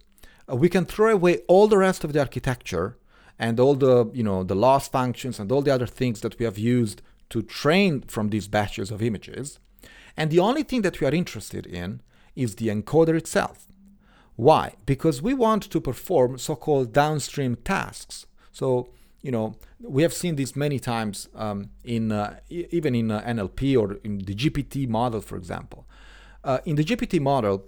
uh, 0.51 0.56
we 0.56 0.69
can 0.69 0.86
throw 0.86 1.12
away 1.12 1.41
all 1.47 1.67
the 1.67 1.77
rest 1.77 2.03
of 2.03 2.13
the 2.13 2.19
architecture 2.19 2.97
and 3.38 3.60
all 3.60 3.75
the 3.75 4.10
you 4.12 4.23
know 4.23 4.43
the 4.43 4.56
loss 4.56 4.88
functions 4.88 5.39
and 5.39 5.51
all 5.51 5.62
the 5.62 5.73
other 5.73 5.88
things 5.88 6.21
that 6.21 6.39
we 6.39 6.45
have 6.45 6.58
used 6.58 7.03
to 7.29 7.43
train 7.43 8.01
from 8.01 8.29
these 8.29 8.47
batches 8.47 8.89
of 8.89 9.03
images. 9.03 9.60
And 10.15 10.30
the 10.30 10.39
only 10.39 10.63
thing 10.63 10.82
that 10.84 10.99
we 10.99 11.08
are 11.08 11.13
interested 11.13 11.65
in 11.65 12.02
is 12.36 12.56
the 12.56 12.67
encoder 12.67 13.15
itself. 13.15 13.67
Why? 14.36 14.73
Because 14.86 15.21
we 15.21 15.34
want 15.34 15.63
to 15.63 15.80
perform 15.80 16.38
so-called 16.38 16.93
downstream 16.93 17.56
tasks. 17.58 18.26
So 18.52 18.89
you 19.21 19.32
know 19.32 19.56
we 19.80 20.04
have 20.04 20.13
seen 20.13 20.36
this 20.36 20.56
many 20.56 20.80
times 20.80 21.30
um, 21.36 21.69
in 21.84 22.12
uh, 22.12 22.39
even 22.49 22.95
in 22.95 23.12
uh, 23.12 23.21
NLP 23.21 23.80
or 23.80 23.99
in 24.04 24.19
the 24.19 24.36
GPT 24.36 24.88
model, 24.88 25.21
for 25.21 25.38
example. 25.38 25.86
Uh, 26.43 26.60
in 26.65 26.76
the 26.76 26.84
GPT 26.84 27.21
model, 27.21 27.65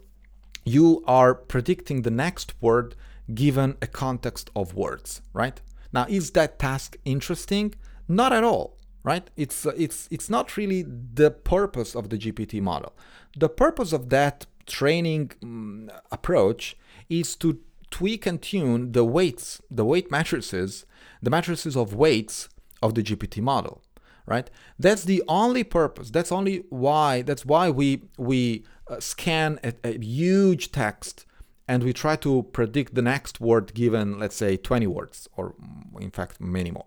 you 0.65 1.03
are 1.07 1.33
predicting 1.33 2.01
the 2.01 2.11
next 2.11 2.53
word 2.61 2.95
given 3.33 3.77
a 3.81 3.87
context 3.87 4.49
of 4.55 4.73
words, 4.73 5.21
right? 5.33 5.61
Now, 5.93 6.05
is 6.09 6.31
that 6.31 6.59
task 6.59 6.97
interesting? 7.05 7.73
Not 8.07 8.33
at 8.33 8.43
all, 8.43 8.77
right? 9.05 9.29
It's 9.37 9.65
uh, 9.65 9.71
it's 9.77 10.09
it's 10.11 10.29
not 10.29 10.57
really 10.57 10.81
the 10.81 11.31
purpose 11.31 11.95
of 11.95 12.09
the 12.09 12.17
GPT 12.17 12.61
model. 12.61 12.91
The 13.37 13.47
purpose 13.47 13.93
of 13.93 14.09
that 14.09 14.47
training 14.65 15.31
um, 15.43 15.91
approach 16.11 16.75
is 17.07 17.35
to 17.37 17.59
tweak 17.91 18.25
and 18.25 18.41
tune 18.41 18.91
the 18.91 19.05
weights, 19.05 19.61
the 19.69 19.85
weight 19.85 20.09
matrices, 20.11 20.85
the 21.21 21.29
matrices 21.29 21.77
of 21.77 21.93
weights 21.93 22.49
of 22.81 22.95
the 22.95 23.03
GPT 23.03 23.41
model 23.41 23.81
right? 24.27 24.49
That's 24.79 25.03
the 25.03 25.21
only 25.27 25.63
purpose. 25.63 26.09
That's 26.09 26.31
only 26.31 26.63
why. 26.69 27.21
That's 27.21 27.45
why 27.45 27.69
we 27.69 28.01
we 28.17 28.65
uh, 28.87 28.99
scan 28.99 29.59
a, 29.63 29.73
a, 29.83 29.99
huge 29.99 30.71
text 30.71 31.27
and 31.67 31.83
we 31.83 31.93
try 31.93 32.15
to 32.17 32.43
predict 32.51 32.95
the 32.95 33.01
next 33.01 33.39
word 33.39 33.73
given, 33.73 34.19
let's 34.19 34.35
say, 34.35 34.57
20 34.57 34.87
words, 34.87 35.27
or 35.35 35.55
in 35.99 36.11
fact, 36.11 36.39
many 36.39 36.71
more. 36.71 36.85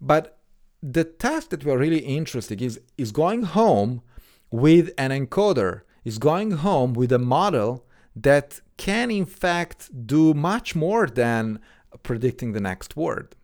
But 0.00 0.35
the 0.82 1.04
task 1.04 1.50
that 1.50 1.64
we're 1.64 1.78
really 1.78 2.00
interested 2.00 2.60
in 2.60 2.66
is 2.66 2.80
is 2.96 3.12
going 3.12 3.42
home 3.42 4.02
with 4.50 4.90
an 4.98 5.10
encoder. 5.10 5.82
Is 6.04 6.18
going 6.18 6.52
home 6.52 6.92
with 6.92 7.10
a 7.10 7.18
model 7.18 7.84
that 8.14 8.60
can 8.76 9.10
in 9.10 9.26
fact 9.26 10.06
do 10.06 10.34
much 10.34 10.76
more 10.76 11.08
than 11.08 11.58
predicting 12.04 12.52
the 12.52 12.60
next 12.60 12.96
word. 12.96 13.34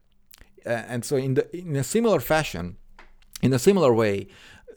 Uh, 0.64 0.71
and 0.71 1.05
so 1.05 1.16
in 1.16 1.35
the 1.35 1.57
in 1.57 1.75
a 1.77 1.85
similar 1.85 2.21
fashion, 2.21 2.77
in 3.42 3.53
a 3.53 3.59
similar 3.59 3.92
way, 3.92 4.29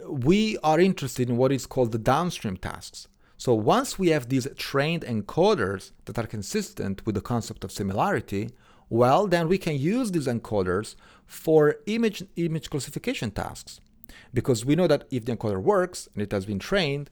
we 0.09 0.57
are 0.63 0.79
interested 0.79 1.29
in 1.29 1.37
what 1.37 1.51
is 1.51 1.65
called 1.67 1.91
the 1.91 1.99
downstream 1.99 2.57
tasks. 2.57 3.07
So 3.37 3.53
once 3.53 3.99
we 3.99 4.09
have 4.09 4.29
these 4.29 4.47
trained 4.55 5.03
encoders 5.03 5.91
that 6.05 6.17
are 6.17 6.27
consistent 6.27 7.05
with 7.05 7.15
the 7.15 7.21
concept 7.21 7.63
of 7.63 7.71
similarity, 7.71 8.49
well, 8.89 9.27
then 9.27 9.47
we 9.47 9.57
can 9.57 9.77
use 9.77 10.11
these 10.11 10.27
encoders 10.27 10.95
for 11.25 11.77
image 11.85 12.23
image 12.35 12.69
classification 12.69 13.31
tasks. 13.31 13.79
Because 14.33 14.65
we 14.65 14.75
know 14.75 14.87
that 14.87 15.05
if 15.11 15.25
the 15.25 15.35
encoder 15.35 15.61
works 15.61 16.07
and 16.13 16.21
it 16.21 16.31
has 16.31 16.45
been 16.45 16.59
trained, 16.59 17.09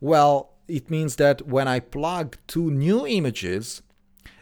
well, 0.00 0.52
it 0.68 0.90
means 0.90 1.16
that 1.16 1.46
when 1.46 1.68
I 1.68 1.80
plug 1.80 2.36
two 2.46 2.70
new 2.70 3.06
images 3.06 3.82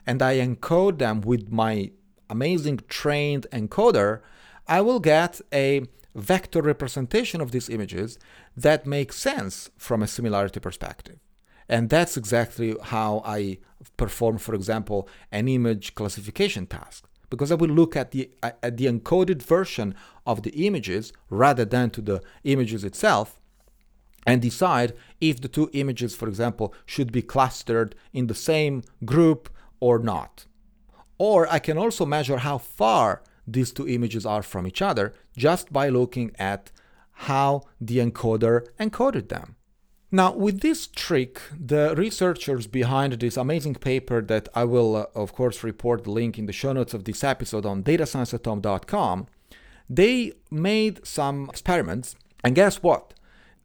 and 0.06 0.20
I 0.22 0.38
encode 0.38 0.98
them 0.98 1.20
with 1.20 1.50
my 1.50 1.90
amazing 2.28 2.80
trained 2.88 3.46
encoder, 3.52 4.20
I 4.66 4.80
will 4.80 5.00
get 5.00 5.40
a 5.52 5.82
vector 6.14 6.62
representation 6.62 7.40
of 7.40 7.50
these 7.50 7.68
images 7.68 8.18
that 8.56 8.86
makes 8.86 9.16
sense 9.16 9.70
from 9.76 10.02
a 10.02 10.06
similarity 10.06 10.60
perspective. 10.60 11.18
And 11.68 11.88
that's 11.88 12.16
exactly 12.16 12.76
how 12.82 13.22
I 13.24 13.58
perform, 13.96 14.38
for 14.38 14.54
example, 14.54 15.08
an 15.32 15.48
image 15.48 15.94
classification 15.94 16.66
task. 16.66 17.06
Because 17.30 17.50
I 17.50 17.56
will 17.56 17.70
look 17.70 17.96
at 17.96 18.10
the, 18.10 18.30
at 18.42 18.76
the 18.76 18.86
encoded 18.86 19.42
version 19.42 19.94
of 20.26 20.42
the 20.42 20.66
images 20.66 21.12
rather 21.30 21.64
than 21.64 21.90
to 21.90 22.00
the 22.00 22.22
images 22.44 22.84
itself 22.84 23.40
and 24.26 24.40
decide 24.40 24.94
if 25.20 25.40
the 25.40 25.48
two 25.48 25.70
images, 25.72 26.14
for 26.14 26.28
example, 26.28 26.74
should 26.86 27.12
be 27.12 27.22
clustered 27.22 27.94
in 28.12 28.26
the 28.26 28.34
same 28.34 28.82
group 29.04 29.50
or 29.80 29.98
not. 29.98 30.46
Or 31.18 31.50
I 31.52 31.58
can 31.58 31.78
also 31.78 32.06
measure 32.06 32.38
how 32.38 32.58
far 32.58 33.22
these 33.46 33.72
two 33.72 33.88
images 33.88 34.24
are 34.24 34.42
from 34.42 34.66
each 34.66 34.80
other 34.80 35.12
just 35.36 35.72
by 35.72 35.88
looking 35.88 36.32
at 36.38 36.70
how 37.12 37.62
the 37.80 37.98
encoder 37.98 38.66
encoded 38.80 39.28
them. 39.28 39.53
Now, 40.14 40.32
with 40.32 40.60
this 40.60 40.86
trick, 40.86 41.40
the 41.50 41.92
researchers 41.96 42.68
behind 42.68 43.14
this 43.14 43.36
amazing 43.36 43.74
paper 43.74 44.22
that 44.22 44.48
I 44.54 44.62
will, 44.62 44.94
uh, 44.94 45.06
of 45.16 45.32
course, 45.32 45.64
report 45.64 46.04
the 46.04 46.12
link 46.12 46.38
in 46.38 46.46
the 46.46 46.52
show 46.52 46.72
notes 46.72 46.94
of 46.94 47.02
this 47.02 47.24
episode 47.24 47.66
on 47.66 47.82
datascienceathome.com, 47.82 49.26
they 49.90 50.34
made 50.52 51.04
some 51.04 51.48
experiments, 51.50 52.14
and 52.44 52.54
guess 52.54 52.80
what? 52.80 53.14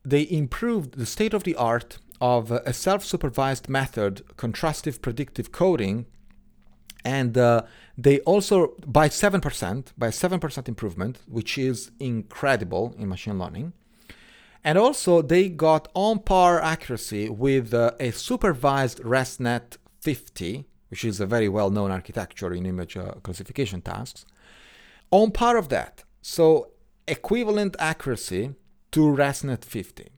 They 0.03 0.27
improved 0.27 0.97
the 0.97 1.05
state 1.05 1.35
of 1.35 1.43
the 1.43 1.55
art 1.55 1.99
of 2.19 2.49
a 2.49 2.73
self 2.73 3.05
supervised 3.05 3.69
method, 3.69 4.25
contrastive 4.35 5.03
predictive 5.03 5.51
coding, 5.51 6.07
and 7.05 7.38
uh, 7.38 7.62
they 7.95 8.21
also 8.21 8.73
by 8.88 9.07
7% 9.07 9.93
by 9.99 10.07
7% 10.07 10.67
improvement 10.67 11.19
which 11.27 11.59
is 11.59 11.91
incredible 11.99 12.95
in 12.97 13.07
machine 13.07 13.38
learning 13.38 13.73
and 14.63 14.78
also 14.78 15.22
they 15.22 15.50
got 15.50 15.88
on 15.93 16.19
par 16.19 16.60
accuracy 16.62 17.30
with 17.30 17.74
uh, 17.74 17.91
a 18.00 18.12
supervised 18.12 19.00
ResNet 19.02 19.78
50 20.02 20.65
which 20.89 21.06
is 21.06 21.19
a 21.19 21.26
very 21.26 21.48
well 21.48 21.69
known 21.69 21.91
architecture 21.91 22.54
in 22.54 22.65
image 22.65 22.98
uh, 22.98 23.12
classification 23.24 23.82
tasks 23.82 24.26
on 25.12 25.32
par 25.32 25.58
of 25.58 25.69
that 25.69 26.04
so 26.22 26.72
equivalent 27.08 27.76
accuracy 27.80 28.54
to 28.91 29.02
ResNet 29.02 29.63
50 29.63 30.10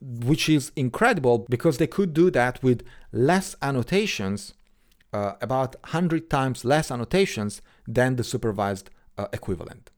which 0.00 0.48
is 0.48 0.72
incredible 0.76 1.46
because 1.48 1.78
they 1.78 1.86
could 1.86 2.14
do 2.14 2.30
that 2.30 2.62
with 2.62 2.84
less 3.12 3.56
annotations 3.62 4.54
uh, 5.12 5.34
about 5.40 5.76
100 5.82 6.30
times 6.30 6.64
less 6.64 6.90
annotations 6.90 7.60
than 7.86 8.16
the 8.16 8.24
supervised 8.24 8.90
uh, 9.18 9.26
equivalent. 9.32 9.90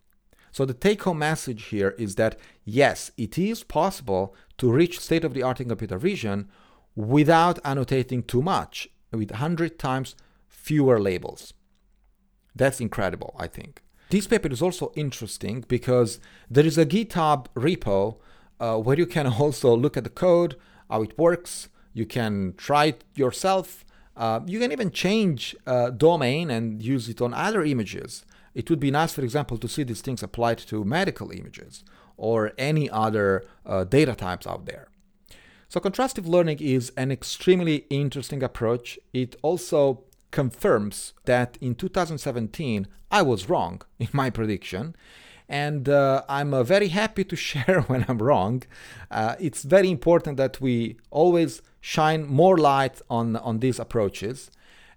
So 0.54 0.64
the 0.64 0.72
take 0.72 1.02
home 1.02 1.18
message 1.18 1.64
here 1.64 1.96
is 1.98 2.14
that 2.14 2.38
yes, 2.64 3.10
it 3.16 3.36
is 3.36 3.64
possible 3.64 4.36
to 4.58 4.70
reach 4.70 5.00
state 5.00 5.24
of 5.24 5.34
the 5.34 5.42
art 5.42 5.60
in 5.60 5.66
computer 5.66 5.98
vision 5.98 6.48
without 6.94 7.58
annotating 7.64 8.22
too 8.22 8.40
much, 8.40 8.88
with 9.10 9.32
100 9.32 9.80
times 9.80 10.14
fewer 10.46 11.00
labels. 11.00 11.54
That's 12.54 12.80
incredible, 12.80 13.34
I 13.36 13.48
think. 13.48 13.82
This 14.10 14.28
paper 14.28 14.46
is 14.46 14.62
also 14.62 14.92
interesting 14.94 15.64
because 15.66 16.20
there 16.48 16.64
is 16.64 16.78
a 16.78 16.86
GitHub 16.86 17.46
repo 17.56 18.18
uh, 18.60 18.76
where 18.78 18.96
you 18.96 19.06
can 19.06 19.26
also 19.40 19.76
look 19.76 19.96
at 19.96 20.04
the 20.04 20.10
code, 20.10 20.54
how 20.88 21.02
it 21.02 21.18
works. 21.18 21.68
You 21.92 22.06
can 22.06 22.54
try 22.56 22.84
it 22.84 23.02
yourself 23.16 23.84
uh, 24.16 24.40
you 24.46 24.60
can 24.60 24.70
even 24.70 24.90
change 24.90 25.56
uh, 25.66 25.90
domain 25.90 26.50
and 26.50 26.82
use 26.82 27.08
it 27.08 27.20
on 27.20 27.34
other 27.34 27.64
images. 27.64 28.24
It 28.54 28.70
would 28.70 28.80
be 28.80 28.90
nice, 28.90 29.12
for 29.12 29.22
example, 29.22 29.58
to 29.58 29.68
see 29.68 29.82
these 29.82 30.00
things 30.00 30.22
applied 30.22 30.58
to 30.58 30.84
medical 30.84 31.30
images 31.30 31.84
or 32.16 32.52
any 32.56 32.88
other 32.88 33.44
uh, 33.66 33.84
data 33.84 34.14
types 34.14 34.46
out 34.46 34.66
there. 34.66 34.88
So, 35.68 35.80
contrastive 35.80 36.26
learning 36.26 36.58
is 36.60 36.92
an 36.96 37.10
extremely 37.10 37.86
interesting 37.90 38.42
approach. 38.42 38.98
It 39.12 39.34
also 39.42 40.04
confirms 40.30 41.14
that 41.24 41.56
in 41.60 41.74
2017 41.74 42.86
I 43.10 43.22
was 43.22 43.48
wrong 43.48 43.82
in 43.98 44.08
my 44.12 44.30
prediction. 44.30 44.94
And 45.48 45.88
uh, 45.88 46.22
I'm 46.28 46.54
uh, 46.54 46.62
very 46.62 46.88
happy 46.88 47.24
to 47.24 47.36
share 47.48 47.82
when 47.82 48.04
I'm 48.08 48.18
wrong. 48.18 48.62
Uh, 49.10 49.36
it's 49.38 49.62
very 49.62 49.90
important 49.90 50.36
that 50.36 50.60
we 50.60 50.96
always 51.10 51.60
shine 51.80 52.26
more 52.26 52.56
light 52.56 53.02
on, 53.10 53.36
on 53.36 53.58
these 53.58 53.78
approaches. 53.78 54.50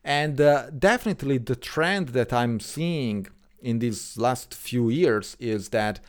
And 0.04 0.40
uh, 0.40 0.70
definitely 0.70 1.38
the 1.38 1.56
trend 1.56 2.10
that 2.10 2.32
I'm 2.32 2.60
seeing 2.62 3.28
in 3.62 3.80
these 3.80 4.18
last 4.18 4.54
few 4.54 4.90
years 4.90 5.36
is 5.40 5.70
that 5.70 6.00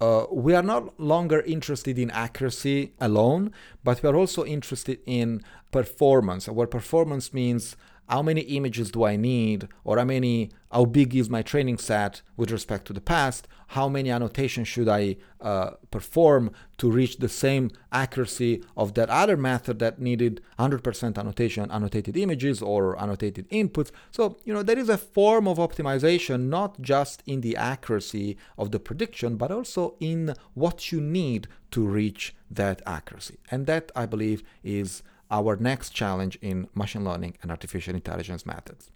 uh, 0.00 0.24
we 0.32 0.54
are 0.54 0.62
not 0.62 0.98
longer 0.98 1.40
interested 1.42 1.98
in 1.98 2.10
accuracy 2.10 2.92
alone, 3.00 3.52
but 3.84 4.02
we 4.02 4.08
are 4.08 4.16
also 4.16 4.44
interested 4.44 4.98
in 5.04 5.42
performance. 5.70 6.48
Where 6.48 6.66
performance 6.66 7.34
means 7.34 7.76
how 8.10 8.22
many 8.22 8.40
images 8.40 8.90
do 8.90 9.04
I 9.04 9.14
need, 9.14 9.68
or 9.84 9.96
how 9.96 10.04
many, 10.04 10.50
how 10.72 10.84
big 10.84 11.14
is 11.14 11.30
my 11.30 11.42
training 11.42 11.78
set 11.78 12.22
with 12.36 12.50
respect 12.50 12.86
to 12.86 12.92
the 12.92 13.00
past, 13.00 13.46
how 13.68 13.88
many 13.88 14.10
annotations 14.10 14.66
should 14.66 14.88
I 14.88 15.16
uh, 15.40 15.70
perform 15.92 16.50
to 16.78 16.90
reach 16.90 17.18
the 17.18 17.28
same 17.28 17.70
accuracy 17.92 18.64
of 18.76 18.94
that 18.94 19.10
other 19.10 19.36
method 19.36 19.78
that 19.78 20.00
needed 20.00 20.40
100% 20.58 21.18
annotation, 21.18 21.70
annotated 21.70 22.16
images 22.16 22.60
or 22.60 23.00
annotated 23.00 23.48
inputs. 23.50 23.92
So, 24.10 24.38
you 24.44 24.52
know, 24.52 24.64
there 24.64 24.78
is 24.78 24.88
a 24.88 24.98
form 24.98 25.46
of 25.46 25.58
optimization, 25.58 26.48
not 26.48 26.82
just 26.82 27.22
in 27.26 27.42
the 27.42 27.56
accuracy 27.56 28.36
of 28.58 28.72
the 28.72 28.80
prediction, 28.80 29.36
but 29.36 29.52
also 29.52 29.94
in 30.00 30.34
what 30.54 30.90
you 30.90 31.00
need 31.00 31.46
to 31.70 31.86
reach 31.86 32.34
that 32.50 32.82
accuracy. 32.86 33.38
And 33.52 33.66
that, 33.66 33.92
I 33.94 34.06
believe, 34.06 34.42
is 34.64 35.04
our 35.30 35.56
next 35.56 35.90
challenge 35.90 36.38
in 36.40 36.68
machine 36.74 37.04
learning 37.04 37.36
and 37.42 37.50
artificial 37.50 37.94
intelligence 37.94 38.44
methods. 38.46 38.90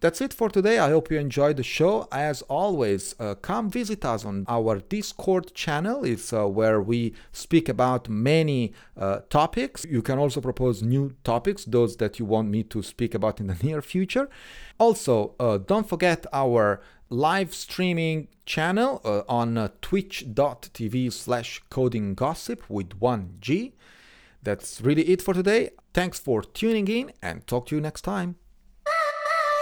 That's 0.00 0.20
it 0.20 0.34
for 0.34 0.50
today. 0.50 0.78
I 0.78 0.90
hope 0.90 1.10
you 1.10 1.18
enjoyed 1.18 1.56
the 1.56 1.62
show. 1.62 2.06
As 2.12 2.42
always, 2.42 3.14
uh, 3.18 3.34
come 3.34 3.70
visit 3.70 4.04
us 4.04 4.26
on 4.26 4.44
our 4.46 4.80
Discord 4.80 5.54
channel. 5.54 6.04
It's 6.04 6.34
uh, 6.34 6.46
where 6.46 6.82
we 6.82 7.14
speak 7.32 7.66
about 7.66 8.06
many 8.06 8.74
uh, 8.94 9.20
topics. 9.30 9.86
You 9.88 10.02
can 10.02 10.18
also 10.18 10.42
propose 10.42 10.82
new 10.82 11.14
topics, 11.24 11.64
those 11.64 11.96
that 11.96 12.18
you 12.18 12.26
want 12.26 12.50
me 12.50 12.62
to 12.64 12.82
speak 12.82 13.14
about 13.14 13.40
in 13.40 13.46
the 13.46 13.54
near 13.62 13.80
future. 13.80 14.28
Also, 14.78 15.34
uh, 15.40 15.56
don't 15.56 15.88
forget 15.88 16.26
our 16.30 16.82
live 17.08 17.54
streaming 17.54 18.28
channel 18.44 19.00
uh, 19.02 19.22
on 19.30 19.56
uh, 19.56 19.68
twitch.tv 19.80 21.10
slash 21.10 21.62
coding 21.70 22.14
gossip 22.14 22.68
with 22.68 23.00
1G. 23.00 23.72
That's 24.46 24.80
really 24.80 25.02
it 25.08 25.20
for 25.22 25.34
today. 25.34 25.70
Thanks 25.92 26.20
for 26.20 26.40
tuning 26.40 26.86
in 26.86 27.12
and 27.20 27.44
talk 27.48 27.66
to 27.66 27.74
you 27.74 27.80
next 27.80 28.02
time. 28.02 28.36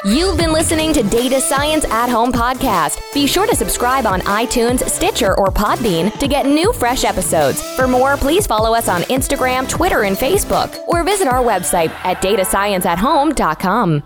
You've 0.05 0.37
been 0.37 0.53
listening 0.53 0.93
to 0.93 1.03
Data 1.03 1.41
Science 1.41 1.87
at 1.87 2.11
Home 2.11 2.31
podcast. 2.31 3.01
Be 3.15 3.27
sure 3.27 3.47
to 3.47 3.57
subscribe 3.57 4.05
on 4.05 4.21
iTunes, 4.43 4.87
Stitcher, 4.87 5.39
or 5.39 5.47
Podbean 5.47 6.13
to 6.19 6.29
get 6.29 6.45
new 6.45 6.71
fresh 6.75 7.05
episodes. 7.05 7.63
For 7.77 7.89
more, 7.89 8.19
please 8.19 8.47
follow 8.47 8.75
us 8.75 8.87
on 8.87 9.01
Instagram, 9.05 9.67
Twitter, 9.67 10.03
and 10.03 10.19
Facebook, 10.19 10.77
or 10.87 11.03
visit 11.03 11.29
our 11.29 11.43
website 11.43 11.89
at 12.05 12.21
datascienceathome.com. 12.21 14.03